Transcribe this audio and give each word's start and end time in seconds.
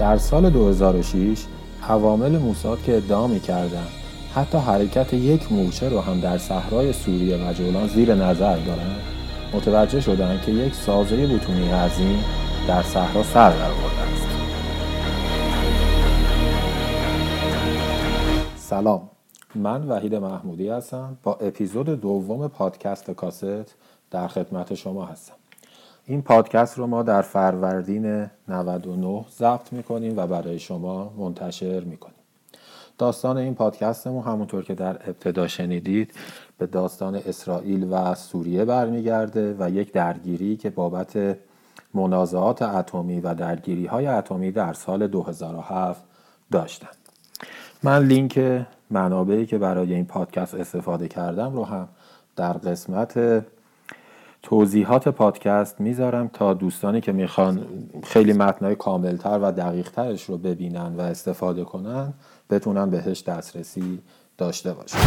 در 0.00 0.16
سال 0.16 0.50
2006 0.50 1.44
عوامل 1.88 2.38
موساد 2.38 2.82
که 2.82 2.96
ادعا 2.96 3.26
می‌کردند 3.26 3.88
حتی 4.34 4.58
حرکت 4.58 5.14
یک 5.14 5.52
مورچه 5.52 5.88
رو 5.88 6.00
هم 6.00 6.20
در 6.20 6.38
صحرای 6.38 6.92
سوریه 6.92 7.36
و 7.36 7.52
جولان 7.52 7.88
زیر 7.88 8.14
نظر 8.14 8.56
دارند 8.56 9.00
متوجه 9.52 10.00
شدند 10.00 10.42
که 10.42 10.52
یک 10.52 10.74
سازه 10.74 11.26
بتونی 11.26 11.68
عظیم 11.68 12.24
در 12.68 12.82
صحرا 12.82 13.22
سر 13.22 13.50
در 13.50 13.70
است. 14.12 14.28
سلام. 18.56 19.10
من 19.54 19.88
وحید 19.88 20.14
محمودی 20.14 20.68
هستم. 20.68 21.18
با 21.22 21.34
اپیزود 21.34 22.00
دوم 22.00 22.48
پادکست 22.48 23.10
کاست 23.10 23.76
در 24.10 24.28
خدمت 24.28 24.74
شما 24.74 25.04
هستم. 25.04 25.39
این 26.06 26.22
پادکست 26.22 26.78
رو 26.78 26.86
ما 26.86 27.02
در 27.02 27.22
فروردین 27.22 28.26
99 28.48 29.24
ضبط 29.38 29.72
می‌کنیم 29.72 30.16
و 30.16 30.26
برای 30.26 30.58
شما 30.58 31.12
منتشر 31.18 31.80
می‌کنیم. 31.80 32.14
داستان 32.98 33.36
این 33.36 33.54
پادکستمون 33.54 34.22
همونطور 34.22 34.64
که 34.64 34.74
در 34.74 34.90
ابتدا 34.90 35.48
شنیدید 35.48 36.12
به 36.58 36.66
داستان 36.66 37.14
اسرائیل 37.14 37.88
و 37.90 38.14
سوریه 38.14 38.64
برمیگرده 38.64 39.56
و 39.58 39.70
یک 39.70 39.92
درگیری 39.92 40.56
که 40.56 40.70
بابت 40.70 41.36
منازعات 41.94 42.62
اتمی 42.62 43.20
و 43.20 43.34
درگیری 43.34 43.86
های 43.86 44.06
اتمی 44.06 44.50
در 44.50 44.72
سال 44.72 45.06
2007 45.06 46.04
داشتن. 46.52 46.88
من 47.82 48.04
لینک 48.04 48.66
منابعی 48.90 49.46
که 49.46 49.58
برای 49.58 49.94
این 49.94 50.04
پادکست 50.04 50.54
استفاده 50.54 51.08
کردم 51.08 51.52
رو 51.52 51.64
هم 51.64 51.88
در 52.36 52.52
قسمت 52.52 53.44
توضیحات 54.42 55.08
پادکست 55.08 55.80
می‌ذارم 55.80 56.30
تا 56.32 56.54
دوستانی 56.54 57.00
که 57.00 57.12
می‌خوان 57.12 57.66
خیلی 58.02 58.32
متنای 58.32 58.74
کاملتر 58.74 59.38
و 59.42 59.52
دقیقترش 59.52 60.24
رو 60.24 60.38
ببینن 60.38 60.94
و 60.96 61.00
استفاده 61.00 61.64
کنن 61.64 62.12
بتونن 62.50 62.90
بهش 62.90 63.22
دسترسی 63.22 63.98
داشته 64.38 64.72
باشن. 64.72 64.98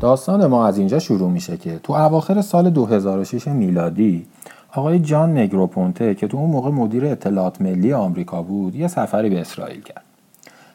داستان 0.00 0.46
ما 0.46 0.66
از 0.66 0.78
اینجا 0.78 0.98
شروع 0.98 1.30
میشه 1.30 1.56
که 1.56 1.78
تو 1.78 1.92
اواخر 1.92 2.40
سال 2.40 2.70
2006 2.70 3.48
میلادی 3.48 4.26
آقای 4.72 4.98
جان 4.98 5.38
نگروپونته 5.38 6.14
که 6.14 6.28
تو 6.28 6.36
اون 6.36 6.50
موقع 6.50 6.70
مدیر 6.70 7.06
اطلاعات 7.06 7.60
ملی 7.60 7.92
آمریکا 7.92 8.42
بود 8.42 8.74
یه 8.74 8.88
سفری 8.88 9.30
به 9.30 9.40
اسرائیل 9.40 9.82
کرد. 9.82 10.02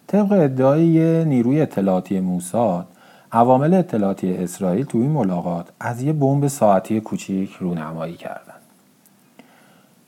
طبق 0.07 0.31
ادعای 0.31 1.25
نیروی 1.25 1.61
اطلاعاتی 1.61 2.19
موساد 2.19 2.87
عوامل 3.31 3.73
اطلاعاتی 3.73 4.37
اسرائیل 4.37 4.85
تو 4.85 4.97
این 4.97 5.11
ملاقات 5.11 5.65
از 5.79 6.01
یه 6.01 6.13
بمب 6.13 6.47
ساعتی 6.47 7.01
کوچیک 7.01 7.51
رونمایی 7.51 8.13
کردن. 8.13 8.53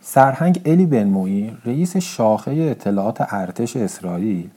سرهنگ 0.02 0.62
الی 0.66 0.86
بن 0.86 1.52
رئیس 1.66 1.98
شاخه 1.98 2.52
اطلاعات 2.52 3.34
ارتش 3.34 3.78
اسرائیل 3.78 4.50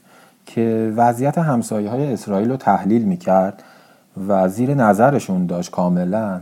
که 0.45 0.93
وضعیت 0.95 1.37
همسایه 1.37 1.89
های 1.89 2.13
اسرائیل 2.13 2.49
رو 2.49 2.57
تحلیل 2.57 3.01
می‌کرد 3.01 3.63
و 4.27 4.49
زیر 4.49 4.73
نظرشون 4.73 5.45
داشت 5.45 5.71
کاملا. 5.71 6.41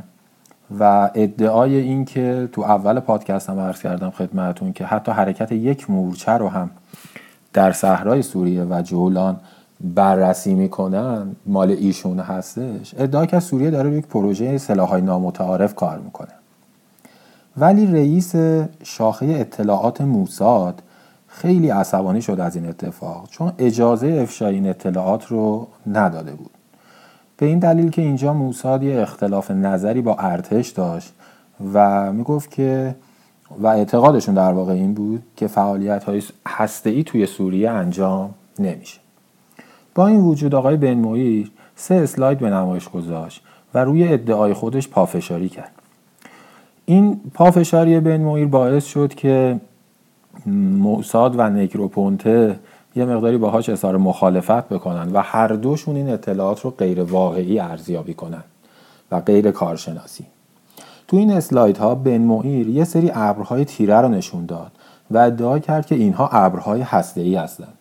و 0.79 1.09
ادعای 1.15 1.75
این 1.75 2.05
که 2.05 2.49
تو 2.51 2.61
اول 2.61 2.99
پادکست 2.99 3.49
هم 3.49 3.59
عرض 3.59 3.81
کردم 3.81 4.09
خدمتون 4.09 4.73
که 4.73 4.85
حتی 4.85 5.11
حرکت 5.11 5.51
یک 5.51 5.89
مورچه 5.89 6.31
رو 6.31 6.47
هم 6.49 6.69
در 7.53 7.71
صحرای 7.71 8.21
سوریه 8.21 8.63
و 8.63 8.81
جولان 8.81 9.39
بررسی 9.81 10.53
می‌کنن 10.53 11.35
مال 11.45 11.71
ایشون 11.71 12.19
هستش. 12.19 12.95
ادعا 12.97 13.25
که 13.25 13.39
سوریه 13.39 13.69
داره 13.71 13.91
یک 13.91 14.07
پروژه 14.07 14.57
سلاحهای 14.57 15.01
نامتعارف 15.01 15.75
کار 15.75 15.99
می‌کنه. 15.99 16.31
ولی 17.57 17.85
رئیس 17.85 18.35
شاخه 18.83 19.25
اطلاعات 19.25 20.01
موساد 20.01 20.81
خیلی 21.27 21.69
عصبانی 21.69 22.21
شد 22.21 22.39
از 22.39 22.55
این 22.55 22.69
اتفاق 22.69 23.27
چون 23.29 23.53
اجازه 23.57 24.19
افشای 24.21 24.55
این 24.55 24.69
اطلاعات 24.69 25.25
رو 25.25 25.67
نداده 25.87 26.31
بود. 26.31 26.51
به 27.39 27.45
این 27.45 27.59
دلیل 27.59 27.89
که 27.89 28.01
اینجا 28.01 28.33
موساد 28.33 28.83
یه 28.83 29.01
اختلاف 29.01 29.51
نظری 29.51 30.01
با 30.01 30.15
ارتش 30.15 30.69
داشت 30.69 31.13
و 31.73 32.13
می‌گفت 32.13 32.51
که 32.51 32.95
و 33.59 33.67
اعتقادشون 33.67 34.35
در 34.35 34.53
واقع 34.53 34.73
این 34.73 34.93
بود 34.93 35.23
که 35.35 35.47
فعالیت 35.47 36.03
های 36.03 36.23
هسته 36.47 36.89
ای 36.89 37.03
توی 37.03 37.25
سوریه 37.25 37.69
انجام 37.69 38.33
نمیشه. 38.59 38.99
با 39.95 40.07
این 40.07 40.19
وجود 40.19 40.55
آقای 40.55 40.77
بن 40.77 41.45
سه 41.75 41.95
اسلاید 41.95 42.39
به 42.39 42.49
نمایش 42.49 42.89
گذاشت 42.89 43.41
و 43.73 43.83
روی 43.83 44.13
ادعای 44.13 44.53
خودش 44.53 44.87
پافشاری 44.87 45.49
کرد. 45.49 45.71
این 46.85 47.21
پافشاری 47.33 47.99
بن 47.99 48.45
باعث 48.45 48.85
شد 48.85 49.13
که 49.13 49.59
موساد 50.45 51.39
و 51.39 51.49
نکروپونته 51.49 52.59
یه 52.99 53.05
مقداری 53.05 53.37
باهاش 53.37 53.69
اظهار 53.69 53.97
مخالفت 53.97 54.69
بکنن 54.69 55.11
و 55.11 55.21
هر 55.21 55.47
دوشون 55.47 55.95
این 55.95 56.09
اطلاعات 56.09 56.61
رو 56.61 56.69
غیر 56.69 57.03
واقعی 57.03 57.59
ارزیابی 57.59 58.13
کنن 58.13 58.43
و 59.11 59.19
غیر 59.19 59.51
کارشناسی. 59.51 60.25
تو 61.07 61.17
این 61.17 61.31
اسلاید 61.31 61.77
ها 61.77 61.95
بن 61.95 62.17
مویر 62.17 62.69
یه 62.69 62.83
سری 62.83 63.11
ابرهای 63.13 63.65
تیره 63.65 63.95
رو 64.01 64.07
نشون 64.07 64.45
داد 64.45 64.71
و 65.11 65.17
ادعا 65.17 65.59
کرد 65.59 65.85
که 65.85 65.95
اینها 65.95 66.27
ابرهای 66.27 66.81
هسته 66.81 67.21
ای 67.21 67.35
هستند 67.35 67.73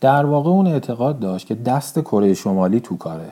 در 0.00 0.26
واقع 0.26 0.50
اون 0.50 0.66
اعتقاد 0.66 1.18
داشت 1.18 1.46
که 1.46 1.54
دست 1.54 1.98
کره 1.98 2.34
شمالی 2.34 2.80
تو 2.80 2.96
کاره. 2.96 3.30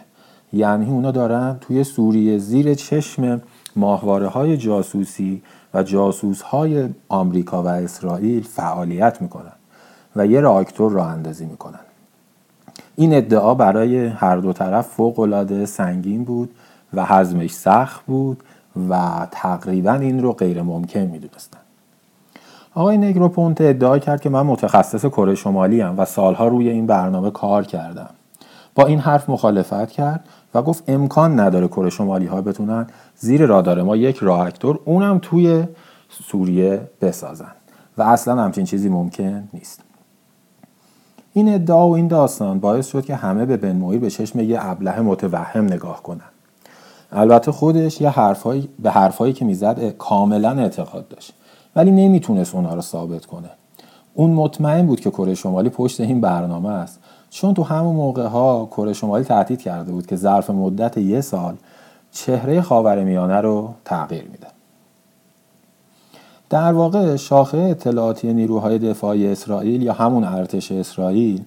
یعنی 0.53 0.91
اونا 0.91 1.11
دارن 1.11 1.57
توی 1.61 1.85
سوریه 1.85 2.39
زیر 2.39 2.75
چشم 2.75 3.43
ماهواره 3.77 4.29
های 4.29 4.57
جاسوسی 4.57 5.43
و 5.75 5.83
جاسوس 5.83 6.43
های 6.43 6.89
آمریکا 7.09 7.63
و 7.63 7.67
اسرائیل 7.67 8.43
فعالیت 8.43 9.23
می‌کنن. 9.23 9.53
و 10.17 10.27
یه 10.27 10.41
راکتور 10.41 10.93
راه 10.93 11.07
اندازی 11.07 11.45
می‌کنن. 11.45 11.81
این 12.97 13.15
ادعا 13.15 13.55
برای 13.55 14.07
هر 14.07 14.37
دو 14.37 14.53
طرف 14.53 14.87
فوق 14.87 15.21
العاده 15.21 15.67
سنگین 15.67 16.25
بود 16.25 16.55
و 16.95 17.07
حزمش 17.07 17.51
سخت 17.51 18.07
بود 18.07 18.43
و 18.91 19.27
تقریبا 19.31 19.93
این 19.93 20.23
رو 20.23 20.33
غیر 20.33 20.63
ممکن 20.63 21.01
می‌دونستن. 21.01 21.59
آقای 22.75 22.99
نگروپونت 22.99 23.61
ادعا 23.61 23.99
کرد 23.99 24.21
که 24.21 24.31
من 24.31 24.43
متخصص 24.43 25.07
کره 25.07 25.35
شمالی 25.35 25.81
هم 25.81 25.99
و 25.99 26.05
سالها 26.05 26.49
روی 26.49 26.69
این 26.69 26.87
برنامه 26.87 27.31
کار 27.31 27.65
کردم. 27.65 28.11
با 28.75 28.87
این 28.87 28.99
حرف 28.99 29.31
مخالفت 29.31 29.91
کرد 29.91 30.25
و 30.55 30.63
گفت 30.63 30.85
امکان 30.89 31.41
نداره 31.41 31.69
کره 31.69 31.91
شمالی 31.91 32.27
ها 32.27 32.43
بتونن 32.43 32.87
زیر 33.17 33.47
رادار 33.47 33.83
ما 33.83 33.97
یک 33.97 34.17
راکتور 34.17 34.79
اونم 34.85 35.19
توی 35.23 35.65
سوریه 36.11 36.81
بسازن 37.01 37.53
و 37.99 38.03
اصلا 38.03 38.43
همچین 38.43 38.65
چیزی 38.65 38.89
ممکن 38.89 39.49
نیست. 39.53 39.81
این 41.37 41.55
ادعا 41.55 41.89
و 41.89 41.93
این 41.97 42.09
داستان 42.09 42.61
باعث 42.61 42.87
شد 42.87 43.05
که 43.05 43.15
همه 43.15 43.47
به 43.47 43.57
بن 43.57 43.99
به 43.99 44.11
چشم 44.11 44.41
یه 44.41 44.59
ابله 44.61 45.01
متوهم 45.01 45.65
نگاه 45.65 46.03
کنن. 46.03 46.21
البته 47.13 47.53
خودش 47.53 48.01
یه 48.01 48.09
حرفایی 48.09 48.69
به 48.79 48.91
حرفایی 48.91 49.33
که 49.33 49.45
می‌زد 49.45 49.89
کاملا 49.89 50.51
اعتقاد 50.51 51.09
داشت. 51.09 51.33
ولی 51.77 51.91
نمی‌تونست 51.91 52.55
اونها 52.55 52.75
رو 52.75 52.81
ثابت 52.81 53.27
کنه. 53.27 53.51
اون 54.15 54.31
مطمئن 54.31 54.87
بود 54.87 55.01
که 55.01 55.11
کره 55.11 55.35
شمالی 55.35 55.69
پشت 55.69 56.01
این 56.01 56.21
برنامه 56.21 56.69
است. 56.69 57.01
چون 57.31 57.55
تو 57.55 57.63
همون 57.63 57.97
موقع 57.97 58.27
ها 58.27 58.69
کره 58.71 58.93
شمالی 58.93 59.25
تهدید 59.25 59.63
کرده 59.63 59.93
بود 59.93 60.07
که 60.07 60.17
ظرف 60.17 60.51
مدت 60.51 60.99
یه 60.99 61.21
سال 61.21 61.55
چهره 62.13 62.61
خاورمیانه 62.61 63.41
رو 63.41 63.75
تغییر 63.85 64.25
میده. 64.25 64.54
در 66.51 66.73
واقع 66.73 67.17
شاخه 67.17 67.59
اطلاعاتی 67.59 68.33
نیروهای 68.33 68.79
دفاعی 68.79 69.27
اسرائیل 69.27 69.83
یا 69.83 69.93
همون 69.93 70.25
ارتش 70.25 70.73
اسرائیل 70.73 71.43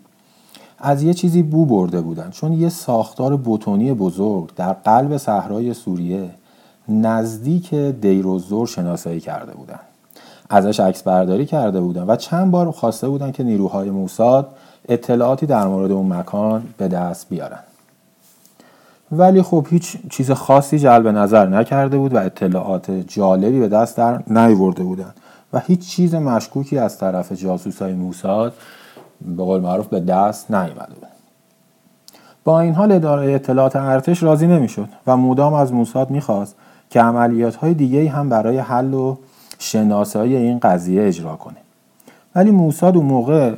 از 0.80 1.04
یه 1.04 1.14
چیزی 1.14 1.44
بو 1.44 1.66
برده 1.66 2.02
بودن. 2.02 2.30
چون 2.30 2.54
یه 2.54 2.70
ساختار 2.70 3.40
بتونی 3.46 3.94
بزرگ 3.94 4.56
در 4.56 4.74
قلب 4.74 5.18
صحرای 5.18 5.74
سوریه 5.74 6.30
نزدیک 6.90 7.74
دیروزور 7.74 8.68
شناسایی 8.68 9.20
کرده 9.20 9.52
بودن. 9.52 9.80
ازش 10.50 10.80
عکس 10.80 11.04
برداری 11.04 11.46
کرده 11.46 11.82
بودن 11.82 12.04
و 12.08 12.16
چند 12.16 12.52
بار 12.52 12.72
خواسته 12.72 13.10
بودن 13.10 13.32
که 13.32 13.44
نیروهای 13.44 13.90
موساد 13.90 14.48
اطلاعاتی 14.90 15.46
در 15.46 15.68
مورد 15.68 15.92
اون 15.92 16.14
مکان 16.14 16.64
به 16.78 16.88
دست 16.88 17.30
بیارن. 17.30 17.60
ولی 19.12 19.42
خب 19.42 19.68
هیچ 19.70 19.98
چیز 20.10 20.32
خاصی 20.32 20.80
جلب 20.80 21.08
نظر 21.08 21.48
نکرده 21.48 21.98
بود 21.98 22.14
و 22.14 22.18
اطلاعات 22.18 22.92
جالبی 22.92 23.60
به 23.60 23.68
دست 23.68 23.98
در 23.98 24.22
نیورده 24.28 24.84
بودن 24.84 25.14
و 25.54 25.60
هیچ 25.60 25.88
چیز 25.88 26.16
مشکوکی 26.16 26.78
از 26.78 26.98
طرف 26.98 27.32
جاسوسای 27.32 27.94
موساد 27.94 28.54
به 29.22 29.44
قول 29.44 29.62
معروف 29.62 29.88
به 29.88 30.00
دست 30.00 30.52
نیامده 30.52 30.94
بود 30.94 31.08
با 32.44 32.60
این 32.60 32.74
حال 32.74 32.92
اداره 32.92 33.32
اطلاعات 33.32 33.76
ارتش 33.76 34.24
راضی 34.24 34.48
نمی‌شد 34.48 34.90
و 35.08 35.18
مدام 35.18 35.54
از 35.54 35.74
موساد 35.74 36.10
می‌خواست 36.10 36.56
که 36.90 37.02
عملیات 37.02 37.56
های 37.56 37.74
دیگه 37.74 38.10
هم 38.10 38.30
برای 38.30 38.58
حل 38.58 38.94
و 38.94 39.18
شناسایی 39.60 40.36
این 40.36 40.60
قضیه 40.60 41.08
اجرا 41.08 41.36
کنه. 41.36 41.58
ولی 42.36 42.52
موساد 42.52 42.98
اون 42.98 43.06
موقع 43.06 43.54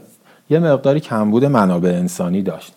یه 0.50 0.60
مقداری 0.60 1.00
کمبود 1.00 1.46
منابع 1.46 1.90
انسانی 1.90 2.42
داشت. 2.42 2.75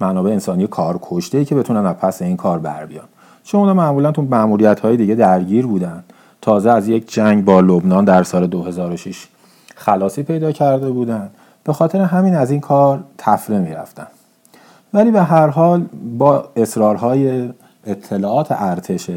منابع 0.00 0.30
انسانی 0.30 0.66
کار 0.66 0.98
کشته 1.02 1.44
که 1.44 1.54
بتونن 1.54 1.86
از 1.86 1.96
پس 1.96 2.22
این 2.22 2.36
کار 2.36 2.58
بر 2.58 2.86
بیان. 2.86 3.04
چون 3.44 3.60
اونا 3.60 3.74
معمولا 3.74 4.12
تو 4.12 4.22
مأموریت 4.22 4.80
های 4.80 4.96
دیگه 4.96 5.14
درگیر 5.14 5.66
بودن. 5.66 6.04
تازه 6.40 6.70
از 6.70 6.88
یک 6.88 7.12
جنگ 7.12 7.44
با 7.44 7.60
لبنان 7.60 8.04
در 8.04 8.22
سال 8.22 8.46
2006 8.46 9.26
خلاصی 9.74 10.22
پیدا 10.22 10.52
کرده 10.52 10.90
بودن. 10.90 11.30
به 11.64 11.72
خاطر 11.72 12.00
همین 12.00 12.34
از 12.34 12.50
این 12.50 12.60
کار 12.60 13.04
تفره 13.18 13.58
می‌رفتن. 13.58 14.06
ولی 14.94 15.10
به 15.10 15.22
هر 15.22 15.46
حال 15.46 15.84
با 16.18 16.48
اصرارهای 16.56 17.50
اطلاعات 17.86 18.46
ارتش 18.50 19.10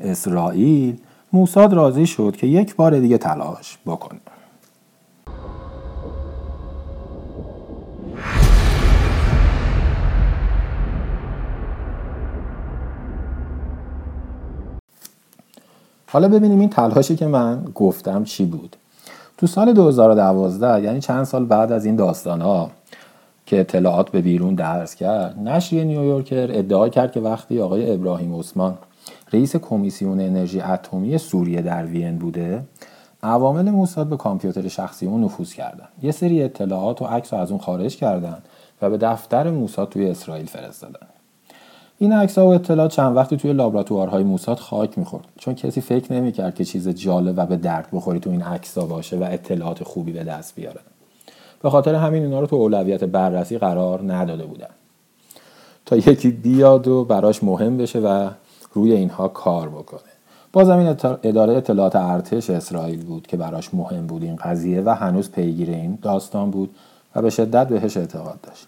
اسرائیل 0.00 0.96
موساد 1.32 1.72
راضی 1.72 2.06
شد 2.06 2.36
که 2.36 2.46
یک 2.46 2.76
بار 2.76 2.98
دیگه 2.98 3.18
تلاش 3.18 3.78
بکنه. 3.86 4.20
حالا 16.10 16.28
ببینیم 16.28 16.60
این 16.60 16.68
تلاشی 16.68 17.16
که 17.16 17.26
من 17.26 17.64
گفتم 17.74 18.24
چی 18.24 18.44
بود. 18.44 18.76
تو 19.38 19.46
سال 19.46 19.72
2012 19.72 20.82
یعنی 20.82 21.00
چند 21.00 21.24
سال 21.24 21.44
بعد 21.44 21.72
از 21.72 21.84
این 21.84 21.96
داستان 21.96 22.40
ها 22.40 22.70
که 23.46 23.60
اطلاعات 23.60 24.10
به 24.10 24.20
بیرون 24.20 24.54
درس 24.54 24.94
کرد 24.94 25.38
نشریه 25.38 25.84
نیویورکر 25.84 26.48
ادعا 26.50 26.88
کرد 26.88 27.12
که 27.12 27.20
وقتی 27.20 27.60
آقای 27.60 27.94
ابراهیم 27.94 28.38
عثمان 28.38 28.78
رئیس 29.32 29.56
کمیسیون 29.56 30.20
انرژی 30.20 30.60
اتمی 30.60 31.18
سوریه 31.18 31.62
در 31.62 31.86
وین 31.86 32.18
بوده 32.18 32.62
عوامل 33.22 33.70
موساد 33.70 34.06
به 34.06 34.16
کامپیوتر 34.16 34.68
شخصی 34.68 35.06
اون 35.06 35.24
نفوذ 35.24 35.52
کردن. 35.52 35.88
یه 36.02 36.12
سری 36.12 36.42
اطلاعات 36.42 37.02
و 37.02 37.04
عکس 37.04 37.32
از 37.32 37.50
اون 37.50 37.60
خارج 37.60 37.96
کردن 37.96 38.38
و 38.82 38.90
به 38.90 38.96
دفتر 38.96 39.50
موساد 39.50 39.88
توی 39.88 40.10
اسرائیل 40.10 40.46
فرستادن. 40.46 41.06
این 41.98 42.12
عکس 42.12 42.38
و 42.38 42.46
اطلاعات 42.46 42.90
چند 42.90 43.16
وقتی 43.16 43.36
توی 43.36 43.52
لابراتوارهای 43.52 44.22
موساد 44.22 44.58
خاک 44.58 44.98
می‌خورد. 44.98 45.24
چون 45.38 45.54
کسی 45.54 45.80
فکر 45.80 46.12
نمی‌کرد 46.12 46.54
که 46.54 46.64
چیز 46.64 46.88
جالب 46.88 47.34
و 47.36 47.46
به 47.46 47.56
درد 47.56 47.88
بخوری 47.92 48.20
تو 48.20 48.30
این 48.30 48.42
عکس 48.42 48.78
باشه 48.78 49.16
و 49.16 49.26
اطلاعات 49.30 49.84
خوبی 49.84 50.12
به 50.12 50.24
دست 50.24 50.54
بیاره. 50.54 50.80
به 51.62 51.70
خاطر 51.70 51.94
همین 51.94 52.22
اینا 52.22 52.40
رو 52.40 52.46
تو 52.46 52.56
اولویت 52.56 53.04
بررسی 53.04 53.58
قرار 53.58 54.12
نداده 54.12 54.44
بودن. 54.44 54.68
تا 55.86 55.96
یکی 55.96 56.30
بیاد 56.30 56.88
و 56.88 57.04
براش 57.04 57.44
مهم 57.44 57.76
بشه 57.76 57.98
و 57.98 58.30
روی 58.72 58.92
اینها 58.92 59.28
کار 59.28 59.68
بکنه. 59.68 60.00
باز 60.52 60.68
این 60.68 60.96
اداره 61.22 61.56
اطلاعات 61.56 61.96
ارتش 61.96 62.50
اسرائیل 62.50 63.04
بود 63.04 63.26
که 63.26 63.36
براش 63.36 63.74
مهم 63.74 64.06
بود 64.06 64.22
این 64.22 64.36
قضیه 64.36 64.82
و 64.82 64.90
هنوز 64.90 65.30
پیگیر 65.30 65.70
این 65.70 65.98
داستان 66.02 66.50
بود 66.50 66.70
و 67.16 67.22
به 67.22 67.30
شدت 67.30 67.68
بهش 67.68 67.96
اعتقاد 67.96 68.40
داشت. 68.42 68.66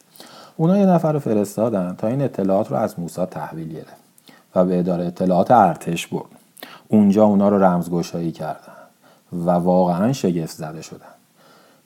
اونا 0.60 0.78
یه 0.78 0.86
نفر 0.86 1.12
رو 1.12 1.18
فرستادن 1.18 1.94
تا 1.98 2.06
این 2.06 2.22
اطلاعات 2.22 2.70
رو 2.70 2.76
از 2.76 2.98
موساد 2.98 3.28
تحویل 3.28 3.72
گرفت 3.72 3.96
و 4.54 4.64
به 4.64 4.78
اداره 4.78 5.06
اطلاعات 5.06 5.50
ارتش 5.50 6.06
برد. 6.06 6.26
اونجا 6.88 7.24
اونا 7.24 7.48
رو 7.48 7.64
رمزگشایی 7.64 8.32
کردن 8.32 8.72
و 9.32 9.50
واقعا 9.50 10.12
شگفت 10.12 10.56
زده 10.56 10.82
شدن. 10.82 11.06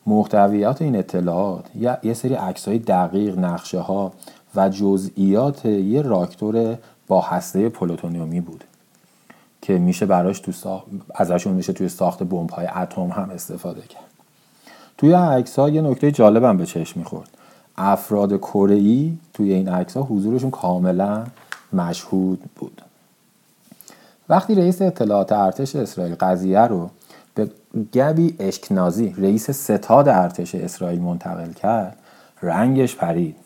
محتویات 0.06 0.82
این 0.82 0.96
اطلاعات 0.96 1.64
یه 2.02 2.14
سری 2.14 2.34
عکس 2.34 2.68
های 2.68 2.78
دقیق 2.78 3.38
نقشه 3.38 3.80
ها 3.80 4.12
و 4.54 4.68
جزئیات 4.68 5.66
یه 5.66 6.02
راکتور 6.02 6.78
با 7.08 7.20
هسته 7.20 7.68
پلوتونیومی 7.68 8.40
بود 8.40 8.64
که 9.62 9.78
میشه 9.78 10.06
براش 10.06 10.40
تو 10.40 10.52
ساخت 10.52 10.86
ازشون 11.14 11.52
میشه 11.52 11.72
توی 11.72 11.88
ساخت 11.88 12.22
بمب 12.22 12.50
های 12.50 12.66
اتم 12.66 13.02
هم 13.02 13.30
استفاده 13.30 13.82
کرد. 13.82 14.10
توی 14.98 15.12
عکس 15.12 15.58
ها 15.58 15.68
یه 15.68 15.82
نکته 15.82 16.12
جالبم 16.12 16.56
به 16.56 16.66
چشم 16.66 17.00
می‌خورد. 17.00 17.28
افراد 17.76 18.36
کره 18.36 19.10
توی 19.34 19.52
این 19.52 19.68
عکس 19.68 19.96
ها 19.96 20.02
حضورشون 20.02 20.50
کاملا 20.50 21.24
مشهود 21.72 22.42
بود. 22.56 22.82
وقتی 24.28 24.54
رئیس 24.54 24.82
اطلاعات 24.82 25.32
ارتش 25.32 25.76
اسرائیل 25.76 26.14
قضیه 26.14 26.60
رو 26.60 26.90
به 27.34 27.50
گبی 27.94 28.36
اشکنازی 28.38 29.14
رئیس 29.18 29.50
ستاد 29.50 30.08
ارتش 30.08 30.54
اسرائیل 30.54 31.00
منتقل 31.00 31.52
کرد 31.52 31.96
رنگش 32.42 32.96
پرید. 32.96 33.36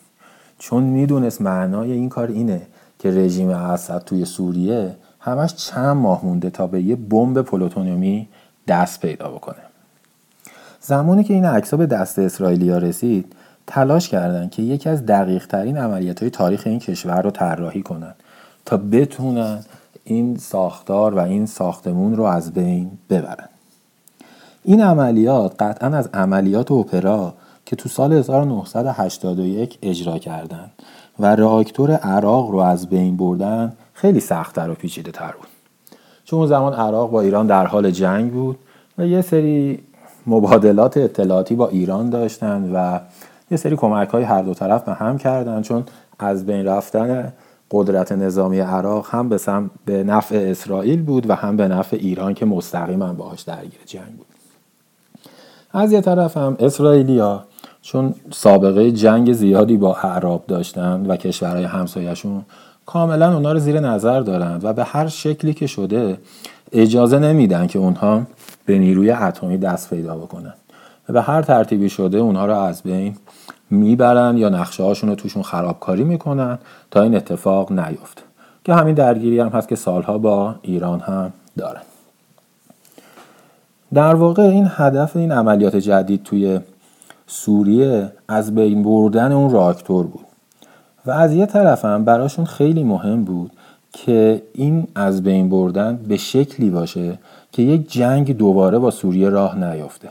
چون 0.59 0.83
می‌دونست 0.83 1.41
معنای 1.41 1.91
این 1.91 2.09
کار 2.09 2.27
اینه 2.27 2.61
که 2.99 3.11
رژیم 3.11 3.49
اسد 3.49 4.03
توی 4.03 4.25
سوریه 4.25 4.95
همش 5.19 5.55
چند 5.55 5.97
ماه 5.97 6.25
مونده 6.25 6.49
تا 6.49 6.67
به 6.67 6.81
یه 6.81 6.95
بمب 6.95 7.41
پلوتونیومی 7.41 8.27
دست 8.67 9.01
پیدا 9.01 9.29
بکنه. 9.29 9.55
زمانی 10.81 11.23
که 11.23 11.33
این 11.33 11.45
عکس 11.45 11.73
به 11.73 11.85
دست 11.85 12.19
اسرائیلیا 12.19 12.77
رسید 12.77 13.33
تلاش 13.69 14.09
کردند 14.09 14.51
که 14.51 14.61
یکی 14.61 14.89
از 14.89 15.05
دقیق 15.05 15.47
ترین 15.47 15.77
عملیات 15.77 16.19
های 16.19 16.29
تاریخ 16.29 16.63
این 16.65 16.79
کشور 16.79 17.21
رو 17.21 17.31
طراحی 17.31 17.81
کنند 17.81 18.15
تا 18.65 18.77
بتونن 18.77 19.63
این 20.03 20.37
ساختار 20.37 21.13
و 21.13 21.19
این 21.19 21.45
ساختمون 21.45 22.15
رو 22.15 22.23
از 22.23 22.53
بین 22.53 22.91
ببرن. 23.09 23.49
این 24.63 24.81
عملیات 24.81 25.61
قطعا 25.63 25.97
از 25.97 26.09
عملیات 26.13 26.71
اپرا 26.71 27.33
که 27.65 27.75
تو 27.75 27.89
سال 27.89 28.13
1981 28.13 29.77
اجرا 29.81 30.17
کردند 30.17 30.71
و 31.19 31.35
راکتور 31.35 31.91
عراق 31.91 32.49
رو 32.49 32.57
از 32.57 32.89
بین 32.89 33.17
بردن 33.17 33.73
خیلی 33.93 34.19
سختتر 34.19 34.69
و 34.69 34.73
پیچیده 34.73 35.11
تر 35.11 35.31
بود. 35.31 35.47
چون 36.25 36.39
اون 36.39 36.47
زمان 36.47 36.73
عراق 36.73 37.11
با 37.11 37.21
ایران 37.21 37.47
در 37.47 37.65
حال 37.65 37.91
جنگ 37.91 38.31
بود 38.31 38.59
و 38.97 39.05
یه 39.05 39.21
سری 39.21 39.79
مبادلات 40.27 40.97
اطلاعاتی 40.97 41.55
با 41.55 41.67
ایران 41.67 42.09
داشتن 42.09 42.71
و 42.73 42.99
یه 43.51 43.57
سری 43.57 43.75
کمک 43.75 44.09
های 44.09 44.23
هر 44.23 44.41
دو 44.41 44.53
طرف 44.53 44.83
به 44.83 44.93
هم 44.93 45.17
کردن 45.17 45.61
چون 45.61 45.83
از 46.19 46.45
بین 46.45 46.65
رفتن 46.65 47.33
قدرت 47.71 48.11
نظامی 48.11 48.59
عراق 48.59 49.07
هم 49.09 49.29
به, 49.29 49.39
به 49.85 50.03
نفع 50.03 50.35
اسرائیل 50.51 51.01
بود 51.01 51.29
و 51.29 51.35
هم 51.35 51.57
به 51.57 51.67
نفع 51.67 51.97
ایران 51.97 52.33
که 52.33 52.45
مستقیما 52.45 53.13
باهاش 53.13 53.41
درگیر 53.41 53.79
جنگ 53.85 54.17
بود. 54.17 54.25
از 55.71 55.91
یه 55.91 56.01
طرف 56.01 56.37
هم 56.37 56.55
اسرائیلیا 56.59 57.43
چون 57.81 58.13
سابقه 58.31 58.91
جنگ 58.91 59.33
زیادی 59.33 59.77
با 59.77 59.95
اعراب 59.95 60.43
داشتن 60.47 61.05
و 61.05 61.15
کشورهای 61.15 61.63
همسایهشون 61.63 62.45
کاملا 62.85 63.33
اونا 63.33 63.51
رو 63.51 63.59
زیر 63.59 63.79
نظر 63.79 64.19
دارند 64.19 64.65
و 64.65 64.73
به 64.73 64.83
هر 64.83 65.07
شکلی 65.07 65.53
که 65.53 65.67
شده 65.67 66.17
اجازه 66.71 67.19
نمیدن 67.19 67.67
که 67.67 67.79
اونها 67.79 68.21
به 68.65 68.77
نیروی 68.77 69.11
اتمی 69.11 69.57
دست 69.57 69.89
پیدا 69.89 70.15
بکنن. 70.15 70.53
به 71.13 71.21
هر 71.21 71.41
ترتیبی 71.41 71.89
شده 71.89 72.17
اونها 72.17 72.45
رو 72.45 72.55
از 72.55 72.83
بین 72.83 73.15
می‌برن 73.69 74.37
یا 74.37 74.49
نقشه 74.49 74.83
هاشون 74.83 75.09
رو 75.09 75.15
توشون 75.15 75.43
خرابکاری 75.43 76.03
می‌کنن 76.03 76.59
تا 76.91 77.01
این 77.01 77.15
اتفاق 77.15 77.71
نیفته 77.71 78.21
که 78.63 78.73
همین 78.73 78.95
درگیری 78.95 79.39
هم 79.39 79.47
هست 79.47 79.67
که 79.67 79.75
سالها 79.75 80.17
با 80.17 80.55
ایران 80.61 80.99
هم 80.99 81.33
دارن 81.57 81.81
در 83.93 84.15
واقع 84.15 84.43
این 84.43 84.67
هدف 84.69 85.15
این 85.15 85.31
عملیات 85.31 85.75
جدید 85.75 86.23
توی 86.23 86.59
سوریه 87.27 88.11
از 88.27 88.55
بین 88.55 88.83
بردن 88.83 89.31
اون 89.31 89.51
راکتور 89.51 90.07
بود. 90.07 90.25
و 91.05 91.11
از 91.11 91.33
یه 91.33 91.45
طرف 91.45 91.85
هم 91.85 92.05
براشون 92.05 92.45
خیلی 92.45 92.83
مهم 92.83 93.23
بود 93.23 93.51
که 93.91 94.41
این 94.53 94.87
از 94.95 95.23
بین 95.23 95.49
بردن 95.49 95.99
به 96.07 96.17
شکلی 96.17 96.69
باشه 96.69 97.19
که 97.51 97.61
یک 97.61 97.91
جنگ 97.91 98.37
دوباره 98.37 98.79
با 98.79 98.91
سوریه 98.91 99.29
راه 99.29 99.55
نیفته 99.55 100.09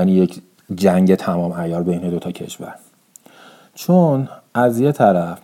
یعنی 0.00 0.12
یک 0.12 0.42
جنگ 0.74 1.14
تمام 1.14 1.52
ایار 1.52 1.82
بین 1.82 2.10
دوتا 2.10 2.32
کشور. 2.32 2.74
چون 3.74 4.28
از 4.54 4.80
یه 4.80 4.92
طرف 4.92 5.38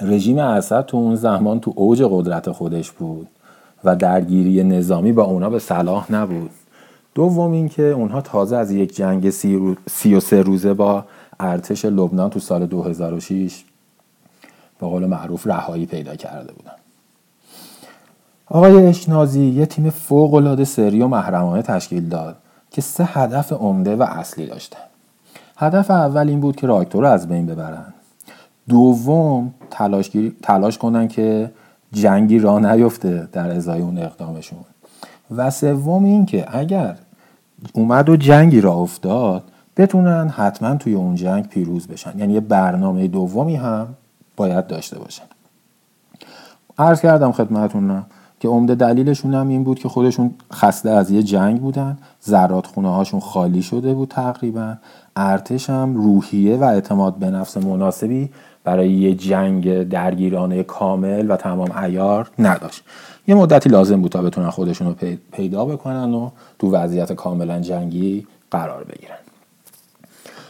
رژیم 0.00 0.38
اسد 0.38 0.86
تو 0.86 0.96
اون 0.96 1.14
زمان 1.14 1.60
تو 1.60 1.72
اوج 1.76 2.02
قدرت 2.10 2.50
خودش 2.50 2.90
بود 2.90 3.28
و 3.84 3.96
درگیری 3.96 4.64
نظامی 4.64 5.12
با 5.12 5.22
اونا 5.22 5.50
به 5.50 5.58
صلاح 5.58 6.12
نبود. 6.12 6.50
دوم 7.14 7.52
اینکه 7.52 7.82
اونها 7.82 8.20
تازه 8.20 8.56
از 8.56 8.70
یک 8.70 8.96
جنگ 8.96 9.30
سی, 9.30 10.14
و 10.14 10.20
سه 10.20 10.42
روزه 10.42 10.74
با 10.74 11.04
ارتش 11.40 11.84
لبنان 11.84 12.30
تو 12.30 12.40
سال 12.40 12.66
2006 12.66 13.64
به 14.80 14.86
قول 14.86 15.06
معروف 15.06 15.46
رهایی 15.46 15.86
پیدا 15.86 16.16
کرده 16.16 16.52
بودن. 16.52 16.72
آقای 18.46 18.86
اشنازی 18.86 19.44
یه 19.44 19.66
تیم 19.66 19.90
فوق 19.90 20.34
العاده 20.34 20.64
سری 20.64 21.02
و 21.02 21.06
محرمانه 21.08 21.62
تشکیل 21.62 22.08
داد. 22.08 22.36
که 22.70 22.80
سه 22.80 23.04
هدف 23.04 23.52
عمده 23.52 23.96
و 23.96 24.02
اصلی 24.02 24.46
داشته 24.46 24.76
هدف 25.56 25.90
اول 25.90 26.28
این 26.28 26.40
بود 26.40 26.56
که 26.56 26.66
راکتور 26.66 27.02
رو 27.02 27.10
از 27.10 27.28
بین 27.28 27.46
ببرن. 27.46 27.94
دوم 28.68 29.54
تلاش, 29.70 30.10
تلاش 30.42 30.78
کنن 30.78 31.08
که 31.08 31.50
جنگی 31.92 32.38
راه 32.38 32.60
نیفته 32.60 33.28
در 33.32 33.50
ازای 33.50 33.80
اون 33.80 33.98
اقدامشون. 33.98 34.58
و 35.36 35.50
سوم 35.50 36.04
این 36.04 36.26
که 36.26 36.58
اگر 36.58 36.96
اومد 37.72 38.08
و 38.08 38.16
جنگی 38.16 38.60
را 38.60 38.72
افتاد 38.72 39.44
بتونن 39.76 40.28
حتما 40.28 40.76
توی 40.76 40.94
اون 40.94 41.14
جنگ 41.14 41.48
پیروز 41.48 41.86
بشن. 41.88 42.18
یعنی 42.18 42.32
یه 42.32 42.40
برنامه 42.40 43.08
دومی 43.08 43.56
هم 43.56 43.88
باید 44.36 44.66
داشته 44.66 44.98
باشن. 44.98 45.24
عرض 46.78 47.00
کردم 47.00 47.32
خدمتون 47.32 48.04
که 48.40 48.48
عمده 48.48 48.74
دلیلشون 48.74 49.34
هم 49.34 49.48
این 49.48 49.64
بود 49.64 49.78
که 49.78 49.88
خودشون 49.88 50.34
خسته 50.52 50.90
از 50.90 51.10
یه 51.10 51.22
جنگ 51.22 51.60
بودن 51.60 51.98
ذرات 52.26 52.66
خونه 52.66 52.88
هاشون 52.88 53.20
خالی 53.20 53.62
شده 53.62 53.94
بود 53.94 54.08
تقریبا. 54.08 54.74
ارتش 55.16 55.70
هم 55.70 55.96
روحیه 55.96 56.56
و 56.56 56.64
اعتماد 56.64 57.14
به 57.14 57.30
نفس 57.30 57.56
مناسبی 57.56 58.30
برای 58.64 58.90
یه 58.90 59.14
جنگ 59.14 59.88
درگیرانه 59.88 60.62
کامل 60.62 61.30
و 61.30 61.36
تمام 61.36 61.72
ایار 61.72 62.30
نداشت. 62.38 62.82
یه 63.26 63.34
مدتی 63.34 63.68
لازم 63.68 64.00
بود 64.00 64.12
تا 64.12 64.22
بتونن 64.22 64.50
خودشون 64.50 64.86
رو 64.86 64.94
پیدا 65.32 65.64
بکنن 65.64 66.14
و 66.14 66.30
تو 66.58 66.70
وضعیت 66.70 67.12
کاملا 67.12 67.60
جنگی 67.60 68.26
قرار 68.50 68.84
بگیرن. 68.84 69.18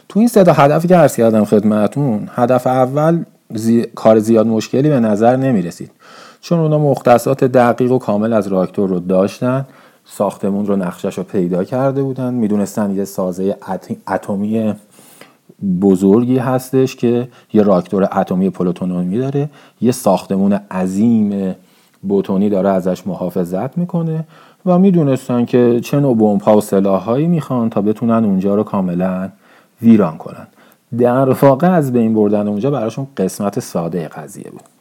تو 0.09 0.19
این 0.19 0.27
سه 0.27 0.53
هدفی 0.53 0.87
که 0.87 0.95
عرض 0.95 1.15
کردم 1.15 1.45
خدمتون 1.45 2.29
هدف 2.35 2.67
اول 2.67 3.23
کار 3.95 4.19
زیاد 4.19 4.47
مشکلی 4.47 4.89
به 4.89 4.99
نظر 4.99 5.35
نمی 5.35 5.61
رسید 5.61 5.91
چون 6.41 6.59
اونا 6.59 6.79
مختصات 6.79 7.43
دقیق 7.43 7.91
و 7.91 7.97
کامل 7.97 8.33
از 8.33 8.47
راکتور 8.47 8.89
رو 8.89 8.99
داشتن 8.99 9.65
ساختمون 10.05 10.65
رو 10.65 10.75
نقشش 10.75 11.17
رو 11.17 11.23
پیدا 11.23 11.63
کرده 11.63 12.03
بودن. 12.03 12.33
می‌دونستن 12.33 12.95
یه 12.95 13.05
سازه 13.05 13.57
اتمی 14.07 14.73
بزرگی 15.81 16.37
هستش 16.37 16.95
که 16.95 17.27
یه 17.53 17.63
راکتور 17.63 18.07
اتمی 18.11 18.49
پلوتونومی 18.49 19.17
داره. 19.17 19.49
یه 19.81 19.91
ساختمون 19.91 20.53
عظیم 20.53 21.55
بوتونی 22.01 22.49
داره 22.49 22.69
ازش 22.69 23.07
محافظت 23.07 23.77
می‌کنه 23.77 24.27
و 24.65 24.79
می‌دونستن 24.79 25.45
که 25.45 25.79
چه 25.83 25.99
نوع 25.99 26.17
بمب‌ها 26.17 26.57
و 26.57 26.61
سلاحهایی 26.61 27.27
می‌خوان 27.27 27.69
تا 27.69 27.81
بتونن 27.81 28.25
اونجا 28.25 28.55
رو 28.55 28.63
کاملا 28.63 29.29
ویران 29.81 30.17
کنن. 30.17 30.47
در 30.97 31.29
واقع 31.29 31.71
از 31.71 31.93
بین 31.93 32.13
بردن 32.13 32.47
اونجا 32.47 32.71
براشون 32.71 33.07
قسمت 33.17 33.59
ساده 33.59 34.07
قضیه 34.07 34.51
بود. 34.51 34.78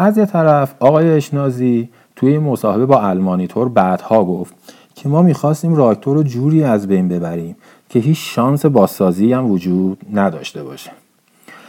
از 0.00 0.18
یه 0.18 0.26
طرف 0.26 0.74
آقای 0.80 1.10
اشنازی 1.10 1.88
توی 2.16 2.38
مصاحبه 2.38 2.86
با 2.86 3.00
المانیتور 3.00 3.68
بعدها 3.68 4.24
گفت 4.24 4.54
که 4.94 5.08
ما 5.08 5.22
می‌خواستیم 5.22 5.74
راکتور 5.74 6.16
رو 6.16 6.22
جوری 6.22 6.64
از 6.64 6.86
بین 6.86 7.08
ببریم 7.08 7.56
که 7.88 7.98
هیچ 7.98 8.18
شانس 8.20 8.66
بازسازی 8.66 9.32
هم 9.32 9.50
وجود 9.50 9.98
نداشته 10.12 10.62
باشه. 10.62 10.90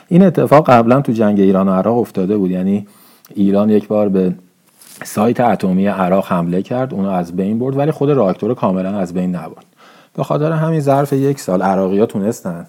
این 0.08 0.24
اتفاق 0.24 0.70
قبلا 0.70 1.02
تو 1.02 1.12
جنگ 1.12 1.40
ایران 1.40 1.68
و 1.68 1.72
عراق 1.72 1.98
افتاده 1.98 2.38
بود. 2.38 2.52
یعنی 2.52 2.88
ایران 3.36 3.70
یک 3.70 3.88
بار 3.88 4.10
به 4.10 4.34
سایت 5.04 5.40
اتمی 5.40 5.88
عراق 5.88 6.26
حمله 6.28 6.62
کرد 6.62 6.94
اونو 6.94 7.10
از 7.10 7.36
بین 7.36 7.60
برد 7.60 7.78
ولی 7.78 7.92
خود 7.92 8.10
راکتور 8.10 8.54
کاملا 8.54 8.98
از 9.00 9.14
بین 9.14 9.36
نبرد. 9.36 9.66
به 10.16 10.24
خاطر 10.24 10.52
همین 10.52 10.80
ظرف 10.80 11.14
یک 11.14 11.40
سال 11.40 11.62
عراقی 11.62 12.00
ها 12.00 12.06
تونستن 12.06 12.66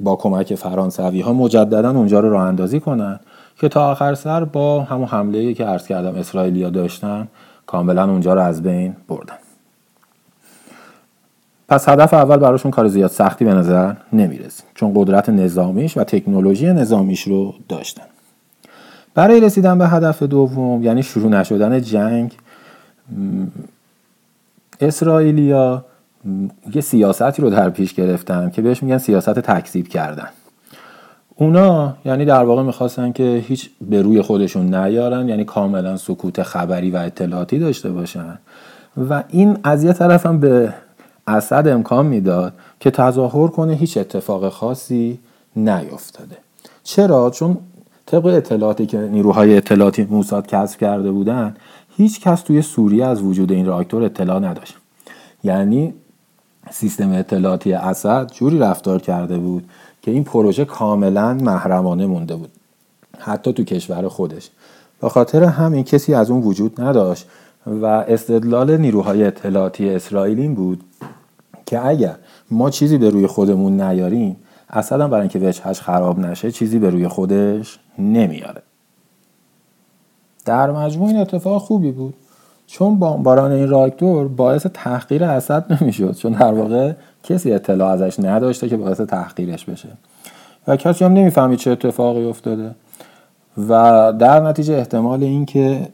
با 0.00 0.16
کمک 0.16 0.54
فرانسوی 0.54 1.20
ها 1.20 1.32
مجددا 1.32 1.90
اونجا 1.90 2.20
رو 2.20 2.30
راه 2.30 2.42
اندازی 2.42 2.80
کنن. 2.80 3.20
که 3.60 3.68
تا 3.68 3.90
آخر 3.90 4.14
سر 4.14 4.44
با 4.44 4.82
همون 4.82 5.06
حمله 5.06 5.54
که 5.54 5.64
عرض 5.64 5.86
کردم 5.86 6.14
اسرائیلیا 6.14 6.70
داشتن 6.70 7.28
کاملا 7.66 8.10
اونجا 8.10 8.34
رو 8.34 8.40
از 8.40 8.62
بین 8.62 8.96
بردن. 9.08 9.34
پس 11.68 11.88
هدف 11.88 12.14
اول 12.14 12.36
براشون 12.36 12.70
کار 12.70 12.88
زیاد 12.88 13.10
سختی 13.10 13.44
به 13.44 13.54
نظر 13.54 13.94
نمی‌رسید 14.12 14.64
چون 14.74 14.92
قدرت 14.94 15.28
نظامیش 15.28 15.96
و 15.96 16.04
تکنولوژی 16.04 16.66
نظامیش 16.72 17.22
رو 17.22 17.54
داشتن. 17.68 18.02
برای 19.14 19.40
رسیدن 19.40 19.78
به 19.78 19.88
هدف 19.88 20.22
دوم 20.22 20.82
یعنی 20.82 21.02
شروع 21.02 21.30
نشدن 21.30 21.80
جنگ 21.80 22.32
اسرائیلیا 24.80 25.84
یه 26.74 26.80
سیاستی 26.80 27.42
رو 27.42 27.50
در 27.50 27.70
پیش 27.70 27.94
گرفتن 27.94 28.50
که 28.50 28.62
بهش 28.62 28.82
میگن 28.82 28.98
سیاست 28.98 29.38
تکذیب 29.38 29.88
کردن. 29.88 30.28
اونا 31.40 31.96
یعنی 32.04 32.24
در 32.24 32.44
واقع 32.44 32.62
می‌خواستن 32.62 33.12
که 33.12 33.44
هیچ 33.46 33.70
به 33.80 34.02
روی 34.02 34.22
خودشون 34.22 34.74
نیارن 34.74 35.28
یعنی 35.28 35.44
کاملا 35.44 35.96
سکوت 35.96 36.42
خبری 36.42 36.90
و 36.90 36.96
اطلاعاتی 36.96 37.58
داشته 37.58 37.90
باشن. 37.90 38.38
و 39.10 39.24
این 39.28 39.58
از 39.64 39.84
یه 39.84 39.92
طرف 39.92 40.26
هم 40.26 40.40
به 40.40 40.74
اسد 41.26 41.68
امکان 41.68 42.06
می‌داد 42.06 42.52
که 42.80 42.90
تظاهر 42.90 43.48
کنه 43.48 43.74
هیچ 43.74 43.96
اتفاق 43.96 44.48
خاصی 44.48 45.18
نیفتاده. 45.56 46.36
چرا؟ 46.82 47.30
چون 47.30 47.58
طبق 48.06 48.26
اطلاعاتی 48.26 48.86
که 48.86 48.98
نیروهای 48.98 49.56
اطلاعاتی 49.56 50.06
موساد 50.10 50.46
کسب 50.46 50.80
کرده 50.80 51.10
بودن 51.10 51.56
هیچ 51.96 52.20
کس 52.20 52.42
توی 52.42 52.62
سوریه 52.62 53.06
از 53.06 53.22
وجود 53.22 53.52
این 53.52 53.66
راکتور 53.66 54.02
اطلاع 54.02 54.38
نداشت. 54.38 54.76
یعنی 55.44 55.94
سیستم 56.70 57.12
اطلاعاتی 57.12 57.72
اسد 57.72 58.32
جوری 58.32 58.58
رفتار 58.58 59.00
کرده 59.00 59.38
بود 59.38 59.64
که 60.02 60.10
این 60.10 60.24
پروژه 60.24 60.64
کاملا 60.64 61.34
محرمانه 61.34 62.06
مونده 62.06 62.36
بود 62.36 62.50
حتی 63.18 63.52
تو 63.52 63.64
کشور 63.64 64.08
خودش. 64.08 64.50
به 65.00 65.08
خاطر 65.08 65.44
همین 65.44 65.84
کسی 65.84 66.14
از 66.14 66.30
اون 66.30 66.42
وجود 66.42 66.80
نداشت 66.80 67.26
و 67.66 67.86
استدلال 67.86 68.76
نیروهای 68.76 69.24
اطلاعاتی 69.24 69.90
اسرائیل 69.90 70.40
این 70.40 70.54
بود 70.54 70.84
که 71.66 71.86
اگر 71.86 72.16
ما 72.50 72.70
چیزی 72.70 72.98
به 72.98 73.10
روی 73.10 73.26
خودمون 73.26 73.80
نیاریم 73.80 74.36
اصلا 74.70 75.08
برای 75.08 75.20
اینکه 75.20 75.38
وجهش 75.38 75.80
خراب 75.80 76.18
نشه 76.18 76.52
چیزی 76.52 76.78
به 76.78 76.90
روی 76.90 77.08
خودش 77.08 77.78
نمیاره. 77.98 78.62
در 80.44 80.70
مجموع 80.70 81.08
این 81.08 81.18
اتفاق 81.18 81.62
خوبی 81.62 81.92
بود. 81.92 82.14
چون 82.72 82.98
باران 82.98 83.52
این 83.52 83.68
راکتور 83.68 84.28
باعث 84.28 84.66
تحقیر 84.74 85.24
اسد 85.24 85.64
نمی‌شد 85.72 86.16
چون 86.16 86.32
در 86.32 86.52
واقع 86.52 86.92
کسی 87.22 87.52
اطلاع 87.52 87.90
ازش 87.92 88.20
نداشته 88.20 88.68
که 88.68 88.76
باعث 88.76 89.00
تحقیرش 89.00 89.64
بشه. 89.64 89.88
و 90.66 90.76
کسی 90.76 91.04
هم 91.04 91.12
نمی‌فهمید 91.12 91.58
چه 91.58 91.70
اتفاقی 91.70 92.24
افتاده. 92.24 92.70
و 93.68 94.12
در 94.18 94.40
نتیجه 94.40 94.74
احتمال 94.74 95.22
اینکه 95.22 95.88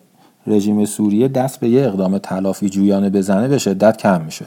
رژیم 0.46 0.84
سوریه 0.84 1.28
دست 1.28 1.60
به 1.60 1.68
یه 1.68 1.86
اقدام 1.86 2.18
تلافی 2.18 2.68
جویانه 2.68 3.10
بزنه 3.10 3.48
به 3.48 3.58
شدت 3.58 3.96
کم 3.96 4.20
می‌شد. 4.20 4.46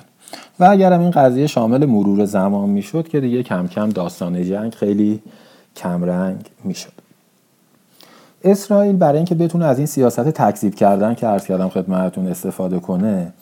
و 0.59 0.63
اگرم 0.63 0.99
این 0.99 1.11
قضیه 1.11 1.47
شامل 1.47 1.85
مرور 1.85 2.25
زمان 2.25 2.69
می‌شد 2.69 3.07
که 3.07 3.19
دیگه 3.19 3.43
کم 3.43 3.67
کم 3.67 3.89
داستان 3.89 4.43
جنگ 4.43 4.73
خیلی 4.73 5.21
کمرنگ 5.75 6.45
می‌شد. 6.63 6.98
اسرائیل 8.43 8.95
برای 8.95 9.17
اینکه 9.17 9.35
بتونه 9.35 9.65
از 9.65 9.77
این 9.77 9.87
سیاست 9.87 10.29
تکذیب 10.29 10.75
کردن 10.75 11.13
که 11.13 11.27
عرض 11.27 11.45
کردم 11.45 11.69
خدمتتون 11.69 12.27
استفاده 12.27 12.79
کنه 12.79 13.33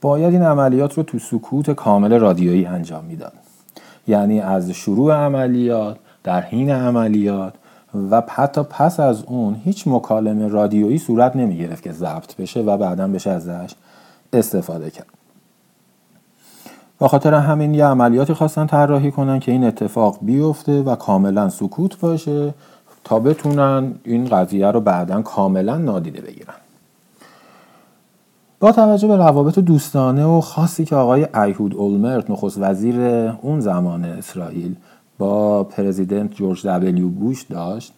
باید 0.00 0.34
این 0.34 0.42
عملیات 0.42 0.94
رو 0.94 1.02
تو 1.02 1.18
سکوت 1.18 1.70
کامل 1.70 2.18
رادیویی 2.18 2.66
انجام 2.66 3.04
می‌داد. 3.04 3.32
یعنی 4.06 4.40
از 4.40 4.70
شروع 4.70 5.14
عملیات 5.14 5.96
در 6.24 6.40
حین 6.40 6.70
عملیات 6.70 7.54
و 8.10 8.22
حتی 8.28 8.62
پس 8.62 9.00
از 9.00 9.24
اون 9.26 9.60
هیچ 9.64 9.88
مکالمه 9.88 10.48
رادیویی 10.48 10.98
صورت 10.98 11.36
نمی 11.36 11.58
گرفت 11.58 11.82
که 11.82 11.92
ضبط 11.92 12.36
بشه 12.36 12.60
و 12.60 12.76
بعدا 12.76 13.08
بشه 13.08 13.30
ازش 13.30 13.70
استفاده 14.32 14.90
کرد. 14.90 15.06
با 16.98 17.08
خاطر 17.08 17.34
همین 17.34 17.74
یه 17.74 17.84
عملیاتی 17.84 18.34
خواستن 18.34 18.66
طراحی 18.66 19.10
کنن 19.10 19.40
که 19.40 19.52
این 19.52 19.64
اتفاق 19.64 20.18
بیفته 20.22 20.82
و 20.82 20.94
کاملا 20.96 21.48
سکوت 21.48 22.00
باشه 22.00 22.54
تا 23.04 23.18
بتونن 23.18 23.94
این 24.04 24.24
قضیه 24.24 24.70
رو 24.70 24.80
بعدا 24.80 25.22
کاملا 25.22 25.78
نادیده 25.78 26.20
بگیرن. 26.20 26.54
با 28.60 28.72
توجه 28.72 29.08
به 29.08 29.16
روابط 29.16 29.58
دوستانه 29.58 30.24
و 30.24 30.40
خاصی 30.40 30.84
که 30.84 30.96
آقای 30.96 31.26
ایهود 31.34 31.74
اولمرت 31.74 32.30
نخست 32.30 32.58
وزیر 32.58 33.00
اون 33.42 33.60
زمان 33.60 34.04
اسرائیل 34.04 34.74
با 35.18 35.64
پرزیدنت 35.64 36.34
جورج 36.34 36.66
دبلیو 36.66 37.08
بوش 37.08 37.42
داشت 37.42 37.92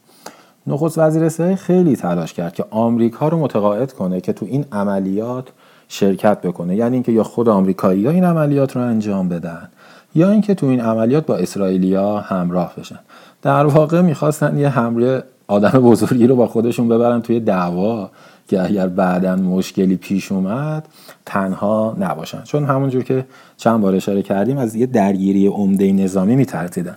نخست 0.67 0.99
وزیر 0.99 1.25
اسرائیل 1.25 1.57
خیلی 1.57 1.97
تلاش 1.97 2.33
کرد 2.33 2.55
که 2.55 2.65
آمریکا 2.71 3.29
رو 3.29 3.39
متقاعد 3.39 3.93
کنه 3.93 4.21
که 4.21 4.33
تو 4.33 4.47
این 4.47 4.65
عملیات 4.73 5.49
شرکت 5.89 6.41
بکنه. 6.41 6.77
یعنی 6.77 6.95
اینکه 6.97 7.13
یا 7.13 7.23
خود 7.23 7.49
آمریکایی 7.49 8.07
ها 8.07 8.13
این 8.13 8.25
عملیات 8.25 8.77
رو 8.77 8.83
انجام 8.83 9.29
بدن 9.29 9.69
یا 10.15 10.31
اینکه 10.31 10.55
تو 10.55 10.67
این 10.67 10.81
عملیات 10.81 11.27
با 11.27 11.37
اسرائیلیا 11.37 12.19
همراه 12.21 12.75
بشن. 12.79 12.99
در 13.47 13.67
واقع 13.67 14.01
می‌خواستن 14.01 14.59
یه 14.59 14.69
حمله 14.69 15.23
آدم 15.47 15.71
بزرگی 15.71 16.27
رو 16.27 16.37
با 16.37 16.47
خودشون 16.47 16.89
ببرن 16.89 17.23
توی 17.23 17.41
دعوا 17.41 18.11
که 18.49 18.63
اگر 18.63 18.87
بعدا 18.87 19.37
مشکلی 19.37 19.97
پیش 19.97 20.33
اومد 20.33 20.89
تنها 21.27 21.97
نباشن. 22.01 22.43
چون 22.43 22.65
همونجور 22.65 23.03
که 23.03 23.27
چند 23.57 23.81
بار 23.81 23.95
اشاره 23.95 24.23
کردیم 24.23 24.59
از 24.59 24.75
یه 24.75 24.87
درگیری 24.87 25.47
عمده 25.47 25.93
نظامی 25.93 26.37
میترسیدن. 26.37 26.97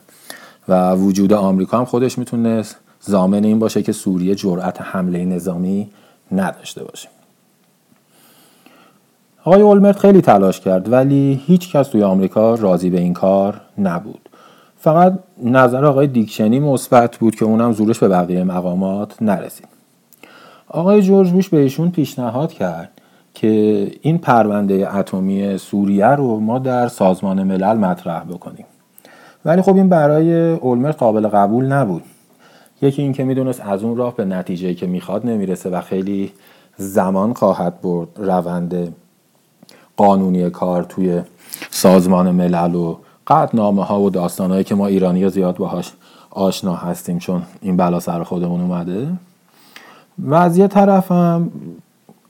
و 0.67 0.95
وجود 0.95 1.33
آمریکا 1.33 1.77
هم 1.77 1.85
خودش 1.85 2.17
می‌تونست 2.17 2.75
زامن 2.99 3.43
این 3.43 3.59
باشه 3.59 3.81
که 3.81 3.91
سوریه 3.91 4.35
جرأت 4.35 4.81
حمله 4.81 5.25
نظامی 5.25 5.89
نداشته 6.31 6.83
باشه. 6.83 7.09
آقای 9.43 9.61
اولمرت 9.61 9.99
خیلی 9.99 10.21
تلاش 10.21 10.59
کرد 10.59 10.91
ولی 10.91 11.41
هیچ 11.45 11.71
کس 11.71 11.87
توی 11.87 12.03
آمریکا 12.03 12.55
راضی 12.55 12.89
به 12.89 12.99
این 12.99 13.13
کار 13.13 13.61
نبود. 13.77 14.28
فقط 14.79 15.19
نظر 15.43 15.85
آقای 15.85 16.07
دیکشنی 16.07 16.59
مثبت 16.59 17.17
بود 17.17 17.35
که 17.35 17.45
اونم 17.45 17.71
زورش 17.71 17.99
به 17.99 18.07
بقیه 18.07 18.43
مقامات 18.43 19.21
نرسید. 19.21 19.67
آقای 20.67 21.01
جورج 21.01 21.31
بوش 21.31 21.49
به 21.49 21.57
ایشون 21.57 21.91
پیشنهاد 21.91 22.53
کرد 22.53 22.89
که 23.33 23.47
این 24.01 24.17
پرونده 24.17 24.95
اتمی 24.95 25.57
سوریه 25.57 26.05
رو 26.05 26.39
ما 26.39 26.59
در 26.59 26.87
سازمان 26.87 27.43
ملل 27.43 27.77
مطرح 27.77 28.23
بکنیم. 28.23 28.65
ولی 29.45 29.61
خب 29.61 29.75
این 29.75 29.89
برای 29.89 30.51
اولمرت 30.51 30.97
قابل 30.97 31.27
قبول 31.27 31.65
نبود. 31.65 32.03
یکی 32.81 33.01
این 33.01 33.13
که 33.13 33.23
می‌دونست 33.23 33.61
از 33.61 33.83
اون 33.83 33.97
راه 33.97 34.15
به 34.15 34.25
نتیجه 34.25 34.73
که 34.73 34.87
می‌خواد 34.87 35.25
نمی‌رسه 35.25 35.69
و 35.69 35.81
خیلی 35.81 36.31
زمان 36.77 37.33
خواهد 37.33 37.81
برد 37.81 38.07
روند 38.17 38.95
قانونی 39.97 40.49
کار 40.49 40.83
توی 40.83 41.21
سازمان 41.69 42.31
ملل 42.31 42.75
و 42.75 42.97
نامه 43.53 43.83
ها 43.83 44.01
و 44.01 44.09
داستانهایی 44.09 44.63
که 44.63 44.75
ما 44.75 44.87
ایرانی 44.87 45.23
ها 45.23 45.29
زیاد 45.29 45.57
باهاش 45.57 45.91
آشنا 46.29 46.75
هستیم 46.75 47.19
چون 47.19 47.41
این 47.61 47.77
بلا 47.77 47.99
سر 47.99 48.23
خودمون 48.23 48.61
اومده؟ 48.61 49.07
و 50.19 50.33
از 50.33 50.57
یه 50.57 50.67
طرفم 50.67 51.51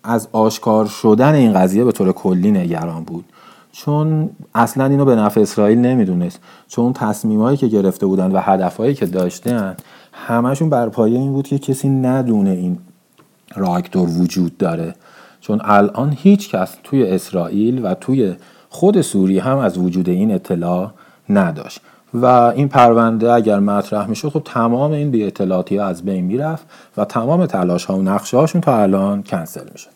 از 0.03 0.27
آشکار 0.31 0.85
شدن 0.85 1.33
این 1.33 1.53
قضیه 1.53 1.83
به 1.83 1.91
طور 1.91 2.11
کلی 2.11 2.51
نگران 2.51 3.03
بود. 3.03 3.25
چون 3.71 4.29
اصلا 4.55 4.85
اینو 4.85 5.05
به 5.05 5.15
نفع 5.15 5.41
اسرائیل 5.41 5.77
نمی‌دونست. 5.77 6.39
چون 6.67 6.93
تصمیمایی 6.93 7.57
که 7.57 7.67
گرفته 7.67 8.05
بودن 8.05 8.31
و 8.31 8.39
هدفهایی 8.39 8.93
که 8.93 9.05
داشتن 9.05 9.75
همشون 10.13 10.69
بر 10.69 10.89
پایه 10.89 11.19
این 11.19 11.31
بود 11.31 11.47
که 11.47 11.59
کسی 11.59 11.89
ندونه 11.89 12.49
این 12.49 12.77
راکتور 13.55 14.09
وجود 14.09 14.57
داره. 14.57 14.95
چون 15.41 15.61
الان 15.63 16.17
هیچ 16.17 16.49
کس 16.49 16.75
توی 16.83 17.07
اسرائیل 17.07 17.85
و 17.85 17.93
توی 17.93 18.35
خود 18.69 19.01
سوریه 19.01 19.43
هم 19.43 19.57
از 19.57 19.77
وجود 19.77 20.09
این 20.09 20.33
اطلاع 20.33 20.91
نداشت. 21.29 21.81
و 22.13 22.25
این 22.25 22.67
پرونده 22.67 23.31
اگر 23.31 23.59
مطرح 23.59 24.07
می‌شد 24.07 24.29
خب 24.29 24.41
تمام 24.45 24.91
این 24.91 25.11
بی 25.11 25.23
اطلاعاتی 25.23 25.77
ها 25.77 25.85
از 25.85 26.03
بین 26.03 26.25
می‌رفت 26.25 26.65
و 26.97 27.05
تمام 27.05 27.45
تلاش 27.45 27.85
ها 27.85 27.97
و 27.97 28.01
نقشه 28.01 28.37
هاشون 28.37 28.61
تا 28.61 28.77
الان 28.77 29.23
کنسل 29.23 29.69
می‌شد. 29.71 29.89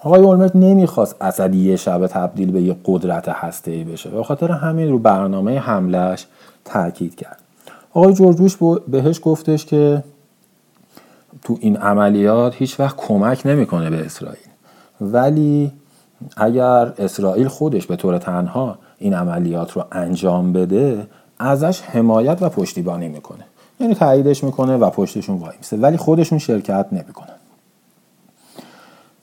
آقای 0.00 0.20
اولمرت 0.20 0.56
نمی‌خواست 0.56 1.16
اسد 1.20 1.54
یه 1.54 1.76
شب 1.76 2.06
تبدیل 2.06 2.50
به 2.50 2.62
یه 2.62 2.76
قدرت 2.84 3.28
هسته 3.28 3.70
ای 3.70 3.84
بشه. 3.84 4.10
به 4.10 4.24
خاطر 4.24 4.50
همین 4.50 4.88
رو 4.90 4.98
برنامه 4.98 5.58
حملش 5.58 6.26
تاکید 6.64 7.14
کرد. 7.14 7.38
آقای 7.92 8.14
جورجوش 8.14 8.56
بهش 8.88 9.20
گفتش 9.22 9.66
که 9.66 10.04
تو 11.44 11.58
این 11.60 11.76
عملیات 11.76 12.54
هیچ 12.54 12.80
وقت 12.80 12.96
کمک 12.96 13.42
نمی‌کنه 13.44 13.90
به 13.90 14.06
اسرائیل. 14.06 14.46
ولی 15.00 15.72
اگر 16.36 16.92
اسرائیل 16.98 17.48
خودش 17.48 17.86
به 17.86 17.96
طور 17.96 18.18
تنها 18.18 18.78
این 18.98 19.14
عملیات 19.14 19.72
رو 19.72 19.84
انجام 19.92 20.52
بده 20.52 21.06
ازش 21.38 21.80
حمایت 21.80 22.42
و 22.42 22.48
پشتیبانی 22.48 23.08
می‌کنه. 23.08 23.44
یعنی 23.80 23.94
تاییدش 23.94 24.44
می‌کنه 24.44 24.76
و 24.76 24.90
پشتشون 24.90 25.38
وای 25.38 25.52
میسه 25.58 25.76
ولی 25.76 25.96
خودشون 25.96 26.38
شرکت 26.38 26.86
نمی‌کنن. 26.92 27.36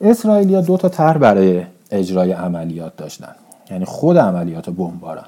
اسرائیلیا 0.00 0.60
دو 0.60 0.76
تا 0.76 0.88
طرح 0.88 1.18
برای 1.18 1.62
اجرای 1.90 2.32
عملیات 2.32 2.96
داشتن. 2.96 3.34
یعنی 3.70 3.84
خود 3.84 4.18
عملیات 4.18 4.70
بمباران. 4.70 5.24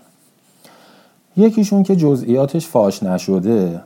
یکیشون 1.37 1.83
که 1.83 1.97
جزئیاتش 1.97 2.67
فاش 2.67 3.03
نشده 3.03 3.81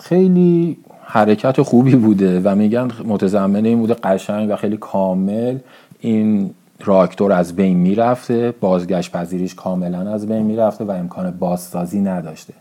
خیلی 0.00 0.76
حرکت 1.02 1.62
خوبی 1.62 1.94
بوده 1.94 2.40
و 2.40 2.54
میگن 2.54 2.90
متضمن 3.04 3.64
این 3.64 3.78
بوده 3.78 3.94
قشنگ 3.94 4.50
و 4.50 4.56
خیلی 4.56 4.76
کامل 4.76 5.58
این 6.04 6.50
راکتور 6.80 7.32
از 7.32 7.56
بین 7.56 7.76
می‌رفته 7.76 8.54
بازگشت 8.60 9.12
پذیریش 9.12 9.54
کاملا 9.54 10.12
از 10.12 10.26
بین 10.26 10.42
می‌رفته 10.42 10.84
و 10.84 10.90
امکان 10.90 11.30
بازسازی 11.30 12.00
نداشته. 12.00 12.54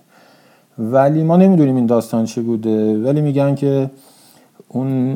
ولی 0.77 1.23
ما 1.23 1.37
نمی‌دونیم 1.37 1.75
این 1.75 1.85
داستان 1.85 2.25
چی 2.25 2.41
بوده 2.41 3.03
ولی 3.03 3.21
میگن 3.21 3.55
که 3.55 3.89
اون 4.67 5.13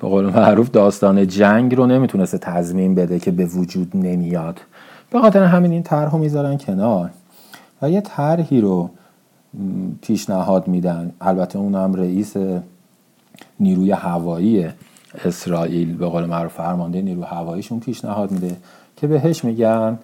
به 0.00 0.08
قول 0.08 0.24
معروف 0.24 0.70
داستان 0.70 1.26
جنگ 1.26 1.74
رو 1.74 1.86
نمی‌تونسته 1.86 2.38
تضمین 2.38 2.94
بده 2.94 3.18
که 3.18 3.30
به 3.30 3.44
وجود 3.46 3.96
نمیاد. 3.96 4.60
به 5.10 5.20
خاطر 5.20 5.42
همین 5.42 5.72
این 5.72 5.82
طرح 5.82 6.12
رو 6.12 6.18
می‌ذارن 6.18 6.58
کنار. 6.58 7.10
و 7.82 7.90
یه 7.90 8.00
طرحی 8.00 8.60
رو 8.60 8.90
پیشنهاد 10.02 10.68
میدن. 10.68 11.12
البته 11.20 11.58
اونم 11.58 11.94
رئیس 11.94 12.34
نیروی 13.60 13.90
هوایی 13.90 14.68
اسرائیل 15.24 15.96
به 15.96 16.06
قول 16.06 16.24
معروف 16.24 16.52
فرمانده 16.52 17.02
نیرو 17.02 17.22
هواییشون 17.22 17.80
پیشنهاد 17.80 18.30
میده 18.30 18.56
که 18.96 19.06
بهش 19.06 19.44
میگن 19.44 19.98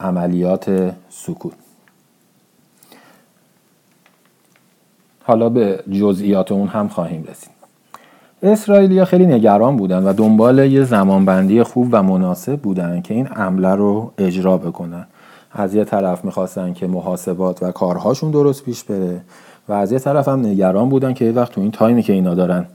عملیات 0.00 0.94
سکوت. 1.10 1.52
حالا 5.24 5.48
به 5.48 5.84
جزئیات 5.92 6.52
اون 6.52 6.68
هم 6.68 6.88
خواهیم 6.88 7.24
رسید. 7.30 7.50
اسرائیلیا 8.42 9.04
خیلی 9.04 9.26
نگران 9.26 9.76
بودن 9.76 10.04
و 10.04 10.12
دنبال 10.12 10.58
یه 10.58 10.84
زمانبندی 10.84 11.62
خوب 11.62 11.88
و 11.92 12.02
مناسب 12.02 12.60
بودن 12.60 13.00
که 13.00 13.14
این 13.14 13.26
عمله 13.26 13.74
رو 13.74 14.12
اجرا 14.18 14.58
بکنن. 14.58 15.06
از 15.52 15.74
یه 15.74 15.84
طرف 15.84 16.24
می‌خواستن 16.24 16.72
که 16.72 16.86
محاسبات 16.86 17.62
و 17.62 17.72
کارهاشون 17.72 18.30
درست 18.30 18.64
پیش 18.64 18.84
بره 18.84 19.20
و 19.68 19.72
از 19.72 19.92
یه 19.92 19.98
طرف 19.98 20.28
هم 20.28 20.46
نگران 20.46 20.88
بودن 20.88 21.14
که 21.14 21.24
یه 21.24 21.32
وقت 21.32 21.52
تو 21.52 21.60
این 21.60 21.70
تایمی 21.70 22.02
که 22.02 22.12
اینا 22.12 22.34
دارن 22.34 22.66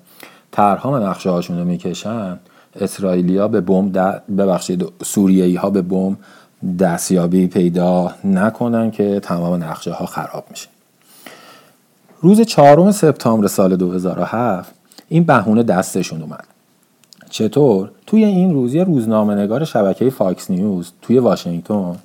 طرحها 0.51 0.91
و 0.91 0.97
نقشه 0.97 1.29
هاشون 1.29 1.59
رو 1.59 1.65
می‌کشن 1.65 2.39
اسرائیلیا 2.75 3.47
به 3.47 3.61
بم 3.61 3.91
ببخشید 4.37 4.85
سوریایی 5.03 5.55
ها 5.55 5.69
به 5.69 5.81
بم 5.81 6.17
دستیابی 6.79 7.47
پیدا 7.47 8.11
نکنن 8.23 8.91
که 8.91 9.19
تمام 9.19 9.63
نقشه 9.63 9.91
ها 9.91 10.05
خراب 10.05 10.43
میشه. 10.49 10.67
روز 12.21 12.41
چهارم 12.41 12.91
سپتامبر 12.91 13.47
سال 13.47 13.75
2007 13.75 14.73
این 15.09 15.23
بهونه 15.23 15.63
دستشون 15.63 16.21
اومد. 16.21 16.43
چطور؟ 17.29 17.91
توی 18.07 18.25
این 18.25 18.53
روز 18.53 18.75
روزنامه 18.75 19.35
نگار 19.35 19.65
شبکه 19.65 20.09
فاکس 20.09 20.51
نیوز 20.51 20.91
توی 21.01 21.19
واشنگتن 21.19 21.95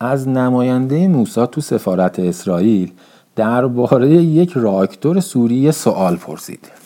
از 0.00 0.28
نماینده 0.28 1.08
موساد 1.08 1.50
تو 1.50 1.60
سفارت 1.60 2.18
اسرائیل 2.18 2.92
درباره 3.36 4.10
یک 4.10 4.52
راکتور 4.54 5.20
سوریه 5.20 5.70
سوال 5.70 6.16
پرسید. 6.16 6.79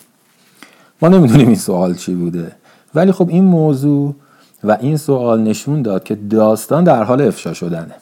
نمی‌دونیم 1.08 1.46
این 1.46 1.56
سوال 1.56 1.94
چی 1.94 2.14
بوده. 2.14 2.52
ولی 2.94 3.12
خب 3.12 3.28
این 3.28 3.44
موضوع 3.44 4.14
و 4.64 4.76
این 4.80 4.96
سوال 4.96 5.40
نشون 5.40 5.82
داد 5.82 6.04
که 6.04 6.14
داستان 6.14 6.84
در 6.84 7.04
حال 7.04 7.22
افشا 7.22 7.54
شدنه. 7.54 7.94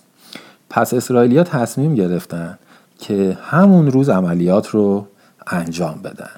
پس 0.71 0.95
اسرائیلیا 0.95 1.45
تصمیم 1.45 1.95
گرفتن 1.95 2.59
که 2.99 3.39
همون 3.43 3.91
روز 3.91 4.09
عملیات 4.09 4.69
رو 4.69 5.07
انجام 5.47 6.01
بدن. 6.05 6.31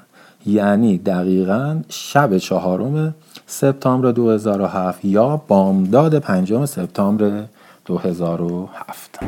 یعنی 0.46 0.98
دقیقا 0.98 1.80
شب 1.88 2.38
چهارم 2.38 3.14
سپتامبر 3.46 4.10
2007 4.10 5.04
یا 5.04 5.42
بامداد 5.48 6.18
پنجم 6.18 6.66
سپتامبر 6.66 7.44
2007 7.86 9.18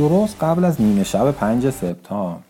درست 0.00 0.36
قبل 0.40 0.64
از 0.64 0.80
نیمه 0.80 1.04
شب 1.04 1.30
5 1.30 1.70
سپتامبر. 1.70 2.40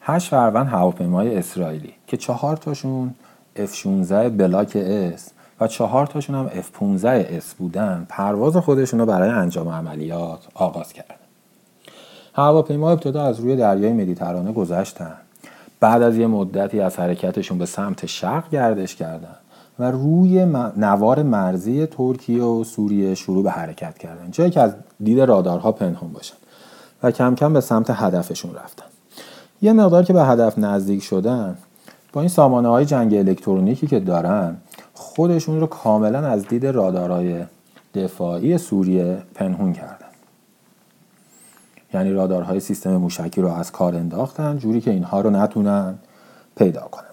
هشت 0.00 0.28
فروند 0.28 0.66
هواپیمای 0.66 1.38
اسرائیلی 1.38 1.92
که 2.06 2.16
چهار 2.16 2.56
تاشون 2.56 3.14
F-16 3.56 4.12
بلاک 4.12 4.76
اس 4.76 5.30
و 5.60 5.66
چهار 5.66 6.06
تاشون 6.06 6.36
هم 6.36 6.48
F-15 6.48 7.40
S 7.40 7.54
بودن 7.58 8.06
پرواز 8.08 8.56
خودشون 8.56 9.00
رو 9.00 9.06
برای 9.06 9.28
انجام 9.28 9.68
عملیات 9.68 10.38
آغاز 10.54 10.92
کردن. 10.92 11.14
هواپیما 12.34 12.90
ابتدا 12.90 13.24
از 13.24 13.40
روی 13.40 13.56
دریای 13.56 13.92
مدیترانه 13.92 14.52
گذشتن. 14.52 15.14
بعد 15.80 16.02
از 16.02 16.16
یه 16.16 16.26
مدتی 16.26 16.80
از 16.80 16.98
حرکتشون 16.98 17.58
به 17.58 17.66
سمت 17.66 18.06
شرق 18.06 18.50
گردش 18.50 18.94
کردن 18.96 19.36
و 19.78 19.90
روی 19.90 20.44
نوار 20.76 21.22
مرزی 21.22 21.86
ترکیه 21.86 22.42
و 22.42 22.64
سوریه 22.64 23.14
شروع 23.14 23.42
به 23.42 23.50
حرکت 23.50 23.98
کردن. 23.98 24.30
جایی 24.30 24.50
که 24.50 24.60
از 24.60 24.74
دید 25.04 25.20
رادارها 25.20 25.72
پنهان 25.72 26.12
باشن. 26.12 26.34
و 27.04 27.10
کم 27.10 27.34
کم 27.34 27.52
به 27.52 27.60
سمت 27.60 27.90
هدفشون 27.90 28.54
رفتن. 28.54 28.84
یه 29.62 29.72
مقدار 29.72 30.04
که 30.04 30.12
به 30.12 30.24
هدف 30.24 30.58
نزدیک 30.58 31.02
شدن 31.02 31.56
با 32.12 32.20
این 32.20 32.28
سامانه 32.28 32.68
های 32.68 32.84
جنگ 32.84 33.14
الکترونیکی 33.14 33.86
که 33.86 34.00
دارن 34.00 34.56
خودشون 34.94 35.60
رو 35.60 35.66
کاملا 35.66 36.18
از 36.18 36.48
دید 36.48 36.66
رادارهای 36.66 37.44
دفاعی 37.94 38.58
سوریه 38.58 39.18
پنهون 39.34 39.72
کردن. 39.72 40.06
یعنی 41.94 42.12
رادارهای 42.12 42.60
سیستم 42.60 42.96
موشکی 42.96 43.40
رو 43.40 43.48
از 43.48 43.72
کار 43.72 43.94
انداختن 43.94 44.58
جوری 44.58 44.80
که 44.80 44.90
اینها 44.90 45.20
رو 45.20 45.30
نتونن 45.30 45.94
پیدا 46.56 46.80
کنن. 46.80 47.04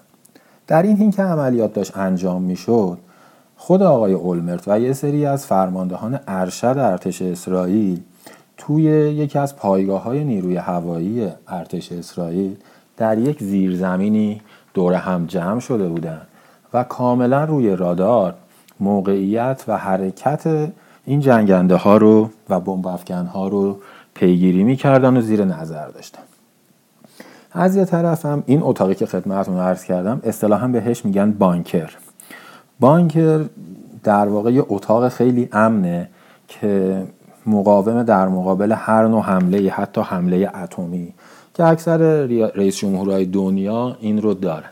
در 0.66 0.82
این 0.82 0.96
حین 0.96 1.10
که 1.10 1.22
عملیات 1.22 1.72
داشت 1.72 1.96
انجام 1.96 2.42
می‌شد 2.42 2.98
خود 3.56 3.82
آقای 3.82 4.12
اولمرت 4.12 4.68
و 4.68 4.80
یه 4.80 4.92
سری 4.92 5.26
از 5.26 5.46
فرماندهان 5.46 6.20
ارشد 6.28 6.76
ارتش 6.78 7.22
اسرائیل 7.22 8.00
توی 8.66 8.82
یکی 8.82 9.38
از 9.38 9.56
پایگاه 9.56 10.02
های 10.02 10.24
نیروی 10.24 10.56
هوایی 10.56 11.28
ارتش 11.48 11.92
اسرائیل 11.92 12.56
در 12.96 13.18
یک 13.18 13.42
زیرزمینی 13.42 14.40
دور 14.74 14.94
هم 14.94 15.26
جمع 15.26 15.60
شده 15.60 15.88
بودند 15.88 16.26
و 16.74 16.84
کاملا 16.84 17.44
روی 17.44 17.76
رادار 17.76 18.34
موقعیت 18.80 19.64
و 19.68 19.76
حرکت 19.76 20.72
این 21.04 21.20
جنگنده 21.20 21.76
ها 21.76 21.96
رو 21.96 22.30
و 22.48 22.60
بمب 22.60 22.86
ها 23.10 23.48
رو 23.48 23.78
پیگیری 24.14 24.64
می‌کردن 24.64 25.16
و 25.16 25.20
زیر 25.20 25.44
نظر 25.44 25.88
داشتن. 25.88 26.22
از 27.52 27.76
یه 27.76 27.84
طرف 27.84 28.26
هم 28.26 28.42
این 28.46 28.62
اتاقی 28.62 28.94
که 28.94 29.06
خدمتتون 29.06 29.56
عرض 29.56 29.84
کردم 29.84 30.20
اصطلاحا 30.24 30.68
بهش 30.68 31.04
میگن 31.04 31.32
بانکر. 31.32 31.90
بانکر 32.80 33.44
در 34.04 34.28
واقع 34.28 34.52
یه 34.52 34.64
اتاق 34.68 35.08
خیلی 35.08 35.48
امنه 35.52 36.08
که 36.48 37.02
مقاوم 37.46 38.02
در 38.02 38.28
مقابل 38.28 38.72
هر 38.72 39.06
نوع 39.06 39.22
حمله 39.22 39.70
حتی 39.70 40.00
حمله 40.00 40.50
اتمی 40.62 41.14
که 41.54 41.64
اکثر 41.64 41.98
رئیس 42.54 42.76
جمهورهای 42.76 43.24
دنیا 43.24 43.96
این 44.00 44.22
رو 44.22 44.34
دارن. 44.34 44.70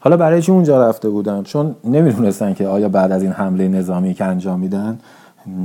حالا 0.00 0.16
برای 0.16 0.42
چی 0.42 0.52
اونجا 0.52 0.88
رفته 0.88 1.08
بودن؟ 1.08 1.42
چون 1.42 1.74
نمی‌دونستن 1.84 2.54
که 2.54 2.68
آیا 2.68 2.88
بعد 2.88 3.12
از 3.12 3.22
این 3.22 3.32
حمله 3.32 3.68
نظامی 3.68 4.14
که 4.14 4.24
انجام 4.24 4.60
میدن 4.60 4.98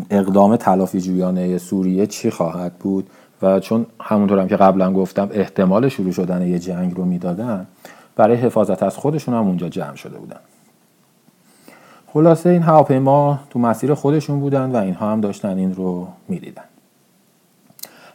اقدام 0.09 0.55
تلافی 0.55 1.01
جویانه 1.01 1.57
سوریه 1.57 2.07
چی 2.07 2.29
خواهد 2.29 2.73
بود؟ 2.73 3.09
و 3.41 3.59
چون 3.59 3.85
همونطورم 4.01 4.47
که 4.47 4.55
قبلا 4.55 4.93
گفتم 4.93 5.29
احتمال 5.31 5.89
شروع 5.89 6.11
شدن 6.11 6.47
یه 6.47 6.59
جنگ 6.59 6.95
رو 6.95 7.05
می‌دادن 7.05 7.67
برای 8.15 8.35
حفاظت 8.35 8.83
از 8.83 8.97
خودشون 8.97 9.35
هم 9.35 9.47
اونجا 9.47 9.69
جمع 9.69 9.95
شده 9.95 10.17
بودن. 10.17 10.39
خلاصه 12.13 12.49
این 12.49 12.61
هواپیما 12.61 13.39
تو 13.49 13.59
مسیر 13.59 13.93
خودشون 13.93 14.39
بودن 14.39 14.71
و 14.71 14.75
اینها 14.75 15.11
هم 15.11 15.21
داشتن 15.21 15.57
این 15.57 15.75
رو 15.75 16.07
می‌دیدن. 16.27 16.63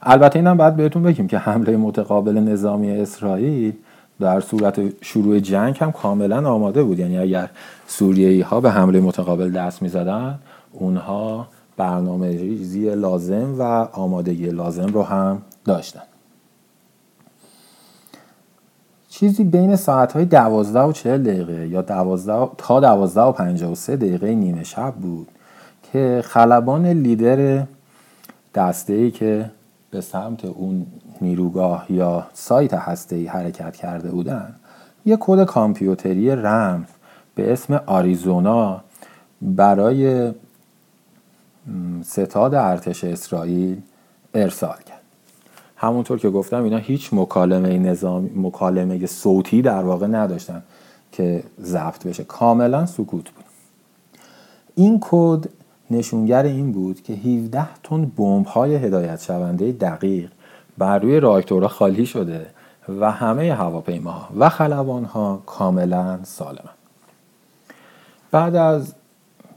البته 0.02 0.38
اینم 0.38 0.57
باید 0.57 0.76
بهتون 0.76 1.02
بگیم 1.02 1.26
که 1.26 1.38
حمله 1.38 1.76
متقابل 1.76 2.38
نظامی 2.38 2.90
اسرائیل 2.90 3.72
در 4.20 4.40
صورت 4.40 5.04
شروع 5.04 5.38
جنگ 5.38 5.76
هم 5.80 5.92
کاملا 5.92 6.50
آماده 6.50 6.83
بود. 6.83 6.98
یعنی 6.98 7.18
اگر 7.18 7.50
سوریایی 7.87 8.40
ها 8.40 8.61
به 8.61 8.70
حمله 8.70 9.00
متقابل 9.00 9.52
دست 9.52 9.83
می 9.83 9.88
زدن 9.88 10.38
اونها 10.72 11.46
برنامه 11.76 12.28
ریزی 12.28 12.94
لازم 12.94 13.54
و 13.59 13.62
آمادگی 13.92 14.46
لازم 14.46 14.87
رو 14.87 15.02
هم 15.02 15.42
داشتن. 15.64 16.13
چیزی 19.14 19.44
بین 19.44 19.77
ساعت 19.77 20.12
های 20.12 20.24
دوازده 20.24 20.81
و 20.81 20.92
چهل 20.92 21.22
دقیقه 21.22 21.68
یا 21.68 21.83
دوازده 21.83 22.48
تا 22.59 22.81
دوازده 22.81 23.20
و 23.20 23.33
پنجاه 23.33 23.72
و 23.72 23.74
سه 23.74 23.96
دقیقه 23.96 24.35
نیمه 24.35 24.64
شب 24.64 24.94
بود 24.94 25.29
که 25.92 26.22
خلبان 26.24 26.87
لیدر 26.87 27.66
دسته 28.55 28.92
ای 28.92 29.11
که 29.11 29.50
به 29.90 30.00
سمت 30.00 30.44
اون 30.44 30.87
نیروگاه 31.20 31.87
یا 31.88 32.27
سایت 32.33 32.74
هسته 32.74 33.16
ای 33.16 33.27
حرکت 33.27 33.77
کرده 33.77 34.11
بودن 34.11 34.55
یه 35.07 35.16
کد 35.20 35.44
کامپیوتری 35.44 36.31
رمز 36.31 36.88
به 37.35 37.53
اسم 37.53 37.81
آریزونا 37.87 38.81
برای 39.42 40.33
ستاد 42.05 42.55
ارتش 42.55 43.05
اسرائیل 43.05 43.81
ارسال 44.35 44.77
کرد. 44.87 44.93
همونطور 45.85 46.18
که 46.18 46.31
گفتم 46.31 46.64
اینا 46.64 46.77
هیچ 46.77 47.11
مکالمه 47.12 47.79
نظامی 47.79 48.31
مکالمه 48.37 49.07
صوتی 49.07 49.62
در 49.62 49.83
واقع 49.83 50.07
نداشتن 50.07 50.62
که 51.12 51.42
ضبط 51.61 52.07
بشه. 52.07 52.25
کاملا 52.25 52.87
سکوت 52.87 53.31
بود. 53.31 53.44
این 54.75 54.99
کد 55.01 55.49
نشونگر 55.90 56.42
این 56.42 56.73
بود 56.73 57.03
که 57.03 57.12
17 57.12 57.66
تن 57.83 58.05
بمب 58.05 58.47
های 58.47 58.75
هدایت 58.75 59.23
شونده 59.23 59.73
دقیق 59.73 60.31
بر 60.79 60.99
روی 60.99 61.20
راکتورها 61.20 61.68
خالی 61.68 62.07
شده 62.07 62.47
و 62.88 63.11
همه 63.11 63.55
هواپیماها 63.55 64.29
و 64.38 64.49
خلبانها 64.49 65.42
کاملا 65.47 66.18
سالمن. 66.23 66.75
بعد 68.31 68.57
از 68.57 68.94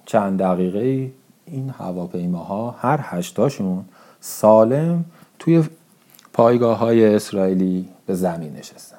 چند 0.06 0.40
دقیقه 0.40 1.12
این 1.46 1.70
هواپیماها 1.70 2.76
هر 2.80 3.00
هشتاشون 3.02 3.86
سالم 4.20 5.06
توی 5.40 5.63
پایگاه 6.38 6.78
های 6.78 7.15
اسرائیلی 7.15 7.89
به 8.06 8.15
زمین 8.15 8.54
نشستن. 8.54 8.97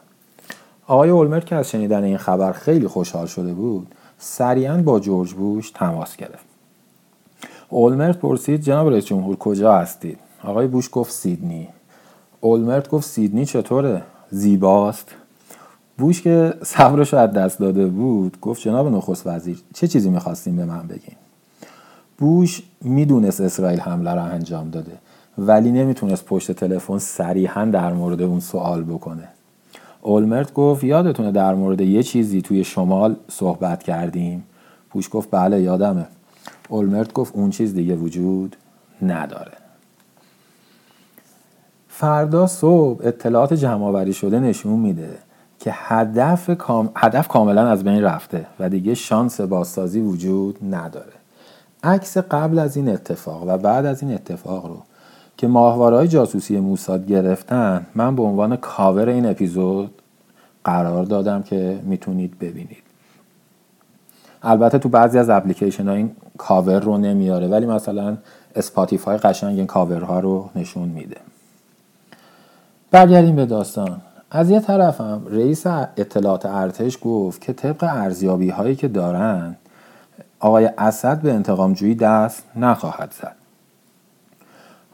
آقای 0.87 1.11
اولمرت 1.11 1.47
که 1.47 1.57
از 1.57 1.71
شنیدن 1.71 2.05
این 2.05 2.17
خبر 2.17 2.53
خیلی 2.53 2.87
خوشحال 2.87 3.27
شده 3.27 3.53
بود 3.55 3.95
سریعا 4.19 4.83
با 4.83 5.01
جورج 5.01 5.33
بوش 5.33 5.71
تماس 5.71 6.17
گرفت. 6.17 6.45
اولمرت 7.69 8.19
پرسید 8.19 8.61
جناب 8.61 8.89
رئیس 8.89 9.05
جمهور 9.05 9.37
کجا 9.37 9.79
هستید؟ 9.79 10.19
آقای 10.45 10.67
بوش 10.67 10.89
گفت 10.93 11.13
سیدنی. 11.13 11.69
اولمرت 12.41 12.89
گفت 12.89 13.07
سیدنی 13.07 13.47
چطوره؟ 13.47 14.03
زیباست. 14.31 15.15
بوش 15.99 16.23
که 16.23 16.55
صبرش 16.63 17.15
از 17.15 17.33
دست 17.33 17.59
داده 17.59 17.87
بود 17.87 18.41
گفت 18.41 18.63
جناب 18.63 18.89
نخست 18.89 19.27
وزیر 19.27 19.63
چه 19.75 19.89
چیزی 19.89 20.11
می‌خواستیم 20.11 20.57
به 20.57 20.65
من 20.65 20.87
بگین؟ 20.87 21.17
بوش 22.19 22.63
می‌دونست 22.81 23.41
اسرائیل 23.41 23.81
حمله 23.81 24.15
را 24.15 24.23
انجام 24.23 24.71
داده. 24.71 24.93
ولی 25.39 25.73
نمی‌تونست 25.73 26.25
پشت 26.25 26.53
تلفن 26.53 26.99
صریحا 26.99 27.65
در 27.65 27.93
مورد 27.93 28.23
اون 28.23 28.41
سوال 28.41 28.85
بکنه. 28.85 29.29
اولمرت 30.03 30.53
گفت 30.55 30.85
یادتونه 30.85 31.33
در 31.33 31.55
مورد 31.55 31.81
یه 31.81 32.03
چیزی 32.03 32.43
توی 32.43 32.65
شمال 32.65 33.17
صحبت 33.29 33.83
کردیم؟ 33.83 34.45
بوش 34.91 35.09
گفت 35.13 35.29
بله 35.31 35.63
یادمه. 35.63 36.07
اولمرت 36.69 37.13
گفت 37.13 37.37
اون 37.37 37.51
چیز 37.51 37.75
دیگه 37.75 37.97
وجود 37.97 38.57
نداره. 39.03 39.53
فردا 41.89 42.47
صبح 42.47 43.07
اطلاعات 43.07 43.55
جمع 43.55 44.13
شده 44.13 44.41
نشون 44.41 44.79
میده 44.79 45.19
که 45.61 45.71
هدف, 45.75 46.51
کام... 46.51 46.91
هدف 46.97 47.29
کاملا 47.29 47.69
از 47.69 47.85
بین 47.85 48.03
رفته 48.03 48.47
و 48.61 48.69
دیگه 48.69 48.95
شانس 48.95 49.41
بازسازی 49.41 50.01
وجود 50.01 50.75
نداره. 50.75 51.13
عکس 51.83 52.19
قبل 52.19 52.59
از 52.59 52.77
این 52.77 52.89
اتفاق 52.89 53.49
و 53.49 53.59
بعد 53.59 53.87
از 53.87 54.03
این 54.03 54.15
اتفاق 54.15 54.67
رو 54.67 54.83
که 55.39 55.49
ماهواره‌های 55.49 56.09
جاسوسی 56.09 56.61
موساد 56.61 57.07
گرفتن 57.07 57.87
من 57.95 58.17
به 58.17 58.23
عنوان 58.23 58.57
کاور 58.57 59.09
این 59.09 59.27
اپیزود 59.27 60.03
قرار 60.65 61.05
دادم 61.05 61.43
که 61.43 61.81
می‌تونید 61.83 62.39
ببینید. 62.39 62.83
البته 64.43 64.79
تو 64.79 64.89
بعضی 64.89 65.19
از 65.19 65.31
اپلیکیشن 65.31 65.89
ها 65.89 65.95
این 65.95 66.11
کاور 66.39 66.81
رو 66.81 66.99
نمیاره 66.99 67.47
ولی 67.47 67.67
مثلا 67.67 68.17
Spotify 68.57 69.17
قشنگ 69.17 69.57
این 69.57 69.67
کاورها 69.67 70.21
رو 70.21 70.51
نشون 70.55 70.89
میده. 70.89 71.17
برگردیم 72.91 73.37
به 73.37 73.47
داستان. 73.47 74.01
از 74.31 74.51
یه 74.51 74.61
طرفم 74.61 75.23
رئیس 75.31 75.67
اطلاعات 75.67 76.47
ارتش 76.47 76.99
گفت 77.03 77.41
که 77.41 77.53
طبق 77.53 77.85
ارزیابی 77.85 78.51
هایی 78.51 78.77
که 78.77 78.89
دارن 78.89 79.57
آقای 80.41 80.71
اسد 80.79 81.21
به 81.21 81.33
انتقام 81.33 81.73
جویی 81.73 81.95
دست 81.95 82.45
نخواهد 82.57 83.15
زد. 83.23 83.38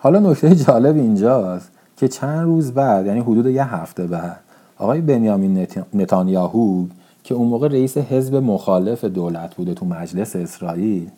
حالا 0.05 0.19
نکته 0.19 0.55
جالب 0.55 0.97
اینجاست 0.97 1.71
که 1.97 2.09
چند 2.09 2.45
روز 2.45 2.73
بعد 2.73 3.07
یعنی 3.07 3.21
حدود 3.21 3.47
یه 3.47 3.75
هفته 3.75 4.07
بعد 4.07 4.41
آقای 4.79 5.01
بنیامین 5.01 5.67
نتانیاهو 5.95 6.85
که 7.23 7.35
اون 7.35 7.49
موقع 7.49 7.69
رئیس 7.69 7.99
حزب 7.99 8.37
مخالف 8.37 9.05
دولت 9.05 9.55
بوده 9.55 9.75
تو 9.75 9.87
مجلس 9.87 10.37
اسرائیل 10.37 11.09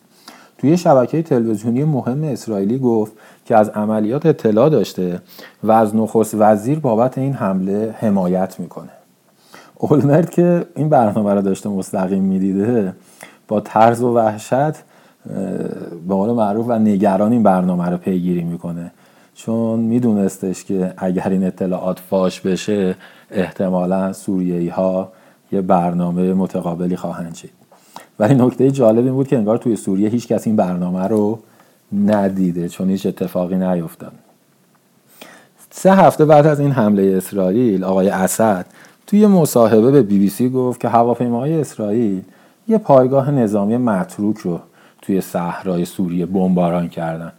توی 0.57 0.77
شبکه 0.77 1.21
تلویزیونی 1.21 1.83
مهم 1.83 2.23
اسرائیلی 2.23 2.79
گفت 2.79 3.11
که 3.45 3.55
از 3.55 3.69
عملیات 3.69 4.25
اطلاع 4.25 4.69
داشته 4.69 5.21
و 5.63 5.71
از 5.71 5.95
نخست 5.95 6.35
وزیر 6.35 6.79
بابت 6.79 7.17
این 7.17 7.33
حمله 7.33 7.95
حمایت 7.99 8.59
می‌کنه. 8.59 8.89
اولمرت 9.75 10.31
که 10.31 10.65
این 10.75 10.89
برنامه 10.89 11.33
رو 11.33 11.41
داشته 11.41 11.69
مستقیم 11.69 12.23
می‌دیده 12.23 12.93
با 13.47 13.59
طرز 13.59 14.01
و 14.01 14.13
وحشت 14.13 14.86
به 16.07 16.13
قول 16.13 16.29
معروف 16.29 16.65
و 16.69 16.79
نگران 16.79 17.31
این 17.31 17.43
برنامه 17.43 17.89
رو 17.89 17.97
پیگیری 17.97 18.43
می‌کنه. 18.43 18.91
چون 19.35 19.79
میدونستش 19.79 20.63
که 20.63 20.93
اگر 20.97 21.29
این 21.29 21.43
اطلاعات 21.43 21.99
فاش 21.99 22.41
بشه 22.41 22.95
احتمالا 23.31 24.13
سوریایی 24.13 24.69
ها 24.69 25.11
یه 25.51 25.61
برنامه 25.61 26.33
متقابلی 26.33 26.95
خواهند 26.95 27.35
شد 27.35 27.49
ولی 28.19 28.35
نکته 28.35 28.71
جالب 28.71 29.05
این 29.05 29.13
بود 29.13 29.27
که 29.27 29.37
انگار 29.37 29.57
توی 29.57 29.75
سوریه 29.75 30.09
هیچ 30.09 30.27
کس 30.27 30.47
این 30.47 30.55
برنامه 30.55 31.07
رو 31.07 31.39
ندیده 32.05 32.69
چون 32.69 32.89
هیچ 32.89 33.05
اتفاقی 33.05 33.55
نیفتاد. 33.55 34.11
سه 35.71 35.93
هفته 35.95 36.25
بعد 36.25 36.47
از 36.47 36.59
این 36.59 36.71
حمله 36.71 37.13
اسرائیل 37.17 37.83
آقای 37.83 38.09
اسد 38.09 38.65
توی 39.07 39.27
مصاحبه 39.27 39.91
به 39.91 40.01
بی 40.01 40.19
بی 40.19 40.29
سی 40.29 40.49
گفت 40.49 40.79
که 40.79 40.89
هواپیماهای 40.89 41.61
اسرائیل 41.61 42.21
یه 42.67 42.77
پایگاه 42.77 43.31
نظامی 43.31 43.77
متروک 43.77 44.37
رو 44.37 44.59
توی 45.01 45.21
صحرای 45.21 45.85
سوریه 45.85 46.25
بمباران 46.25 46.89
کردن. 46.89 47.31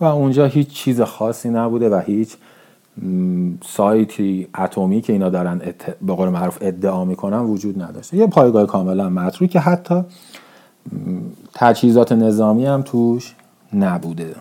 و 0.00 0.04
اونجا 0.04 0.46
هیچ 0.46 0.68
چیز 0.68 1.00
خاصی 1.00 1.50
نبوده 1.50 1.88
و 1.90 2.00
هیچ 2.06 2.36
سایتی 3.64 4.48
اتمی 4.58 5.00
که 5.00 5.12
اینا 5.12 5.28
دارن 5.28 5.60
ات... 5.64 5.96
به 6.02 6.14
قول 6.14 6.28
معروف 6.28 6.58
ادعا 6.60 7.04
می‌کنن 7.04 7.38
وجود 7.38 7.82
نداشته. 7.82 8.16
یه 8.16 8.26
پایگاه 8.26 8.66
کاملا 8.66 9.08
متروک 9.08 9.50
که 9.50 9.60
حتی 9.60 10.02
تجهیزات 11.54 12.12
نظامی 12.12 12.66
هم 12.66 12.82
توش 12.82 13.34
نبوده. 13.74 14.34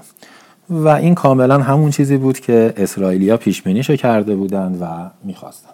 و 0.69 0.87
این 0.87 1.15
کاملا 1.15 1.59
همون 1.59 1.91
چیزی 1.91 2.17
بود 2.17 2.39
که 2.39 2.73
اسرائیلیا 2.77 3.37
پیش 3.37 3.61
بینیشو 3.61 3.95
کرده 3.95 4.35
بودند 4.35 4.81
و 4.81 4.85
می‌خواستن. 5.23 5.69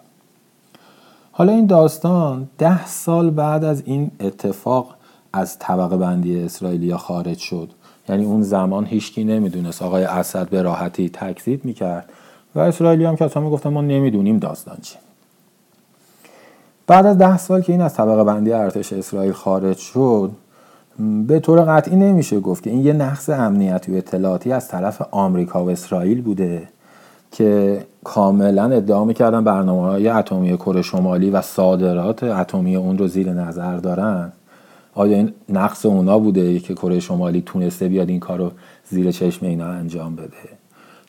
حالا 1.32 1.52
این 1.52 1.66
داستان 1.66 2.48
ده 2.58 2.86
سال 2.86 3.30
بعد 3.30 3.64
از 3.64 3.82
این 3.86 4.10
اتفاق 4.20 4.94
از 5.32 5.58
طبقه 5.58 5.96
بندی 5.96 6.44
اسرائیلیا 6.44 6.96
خارج 6.96 7.38
شد. 7.38 7.70
یعنی 8.08 8.24
اون 8.24 8.42
زمان 8.42 8.86
هیچکی 8.86 9.24
نمی‌دونست. 9.24 9.82
آقای 9.82 10.04
اسد 10.04 10.48
به 10.48 10.62
راحتی 10.62 11.08
تکذیب 11.08 11.64
می‌کرد 11.64 12.08
و 12.54 12.60
اسرائیلی 12.60 13.04
هم 13.04 13.16
که 13.16 13.24
اصلا 13.24 13.42
می‌گفتن 13.42 13.70
ما 13.70 13.80
نمی‌دونیم 13.80 14.38
داستان 14.38 14.76
چی. 14.82 14.96
بعد 16.86 17.06
از 17.06 17.18
ده 17.18 17.38
سال 17.38 17.60
که 17.60 17.72
این 17.72 17.80
از 17.80 17.94
طبقه 17.94 18.24
بندی 18.24 18.52
ارتش 18.52 18.92
اسرائیل 18.92 19.32
خارج 19.32 19.76
شد 19.76 20.30
به 21.26 21.40
طور 21.40 21.60
قطعی 21.60 21.96
نمیشه 21.96 22.40
گفت 22.40 22.62
که 22.62 22.70
این 22.70 22.86
یه 22.86 22.92
نقص 22.92 23.30
امنیتی 23.30 23.92
و 23.92 23.96
اطلاعاتی 23.96 24.52
از 24.52 24.68
طرف 24.68 25.02
آمریکا 25.10 25.64
و 25.64 25.70
اسرائیل 25.70 26.22
بوده 26.22 26.68
که 27.32 27.82
کاملا 28.04 28.64
ادعا 28.64 29.04
می‌کردن 29.04 29.44
برنامه 29.44 29.82
های 29.82 30.08
اتمی 30.08 30.56
کره 30.56 30.82
شمالی 30.82 31.30
و 31.30 31.42
صادرات 31.42 32.22
اتمی 32.22 32.76
اون 32.76 32.98
رو 32.98 33.08
زیر 33.08 33.32
نظر 33.32 33.76
دارن. 33.76 34.32
آیا 34.98 35.16
این 35.16 35.32
نقص 35.48 35.86
اونا 35.86 36.18
بوده 36.18 36.58
که 36.58 36.74
کره 36.74 37.00
شمالی 37.00 37.42
تونسته 37.46 37.88
بیاد 37.88 38.08
این 38.08 38.20
کار 38.20 38.38
رو 38.38 38.50
زیر 38.90 39.12
چشم 39.12 39.46
اینا 39.46 39.66
انجام 39.66 40.16
بده؟ 40.16 40.58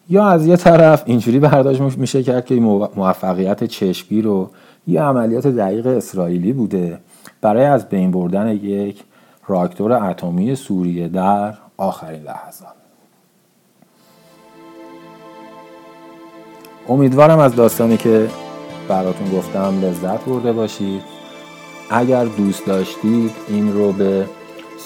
یا 0.10 0.28
از 0.28 0.48
یه 0.48 0.58
طرف 0.58 1.04
اینجوری 1.06 1.40
برداشت 1.40 1.82
میشه 1.82 2.24
کرد 2.24 2.46
که 2.46 2.56
موفقیت 2.56 3.64
چشمی 3.64 4.22
رو 4.22 4.50
یه 4.88 5.02
عملیات 5.02 5.48
دقیق 5.48 5.88
اسرائیلی 5.88 6.54
بوده 6.54 7.00
برای 7.42 7.66
از 7.66 7.90
بین 7.90 8.12
بردن 8.12 8.48
یک 8.48 9.04
راکتور 9.48 10.10
اتمی 10.10 10.56
سوریه 10.56 11.08
در 11.08 11.54
آخرین 11.78 12.24
لحظات 12.24 12.74
امیدوارم 16.90 17.40
از 17.40 17.56
داستانی 17.56 17.98
که 17.98 18.28
براتون 18.90 19.32
گفتم 19.38 19.82
لذت 19.82 20.26
برده 20.26 20.54
باشید. 20.54 21.20
اگر 21.90 22.26
دوست 22.26 22.66
داشتید 22.66 23.32
این 23.48 23.74
رو 23.74 23.92
به 23.92 24.26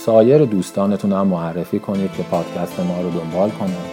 سایر 0.05 0.45
دوستانتون 0.45 1.11
هم 1.11 1.27
معرفی 1.27 1.79
کنید 1.79 2.11
که 2.17 2.23
پادکست 2.23 2.79
ما 2.79 3.01
رو 3.01 3.09
دنبال 3.09 3.49
کنند 3.49 3.89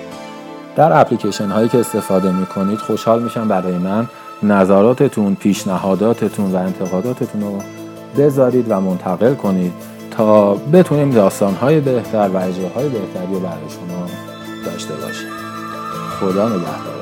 در 0.76 1.00
اپلیکیشن 1.00 1.48
هایی 1.48 1.68
که 1.68 1.78
استفاده 1.78 2.32
می 2.32 2.46
کنید 2.46 2.78
خوشحال 2.78 3.22
میشم 3.22 3.48
برای 3.48 3.78
من 3.78 4.08
نظراتتون 4.42 5.34
پیشنهاداتتون 5.34 6.52
و 6.52 6.56
انتقاداتتون 6.56 7.40
رو 7.40 7.58
بذارید 8.18 8.66
و 8.68 8.80
منتقل 8.80 9.34
کنید 9.34 9.72
تا 10.10 10.54
بتونیم 10.54 11.10
داستان 11.10 11.54
های 11.54 11.80
بهتر 11.80 12.28
و 12.28 12.36
اجراهای 12.36 12.88
بهتری 12.88 13.32
رو 13.32 13.40
برای 13.40 13.68
شما 13.68 14.06
داشته 14.64 14.94
باشیم. 14.94 15.28
خدا 16.20 16.48
نگهدار. 16.48 16.99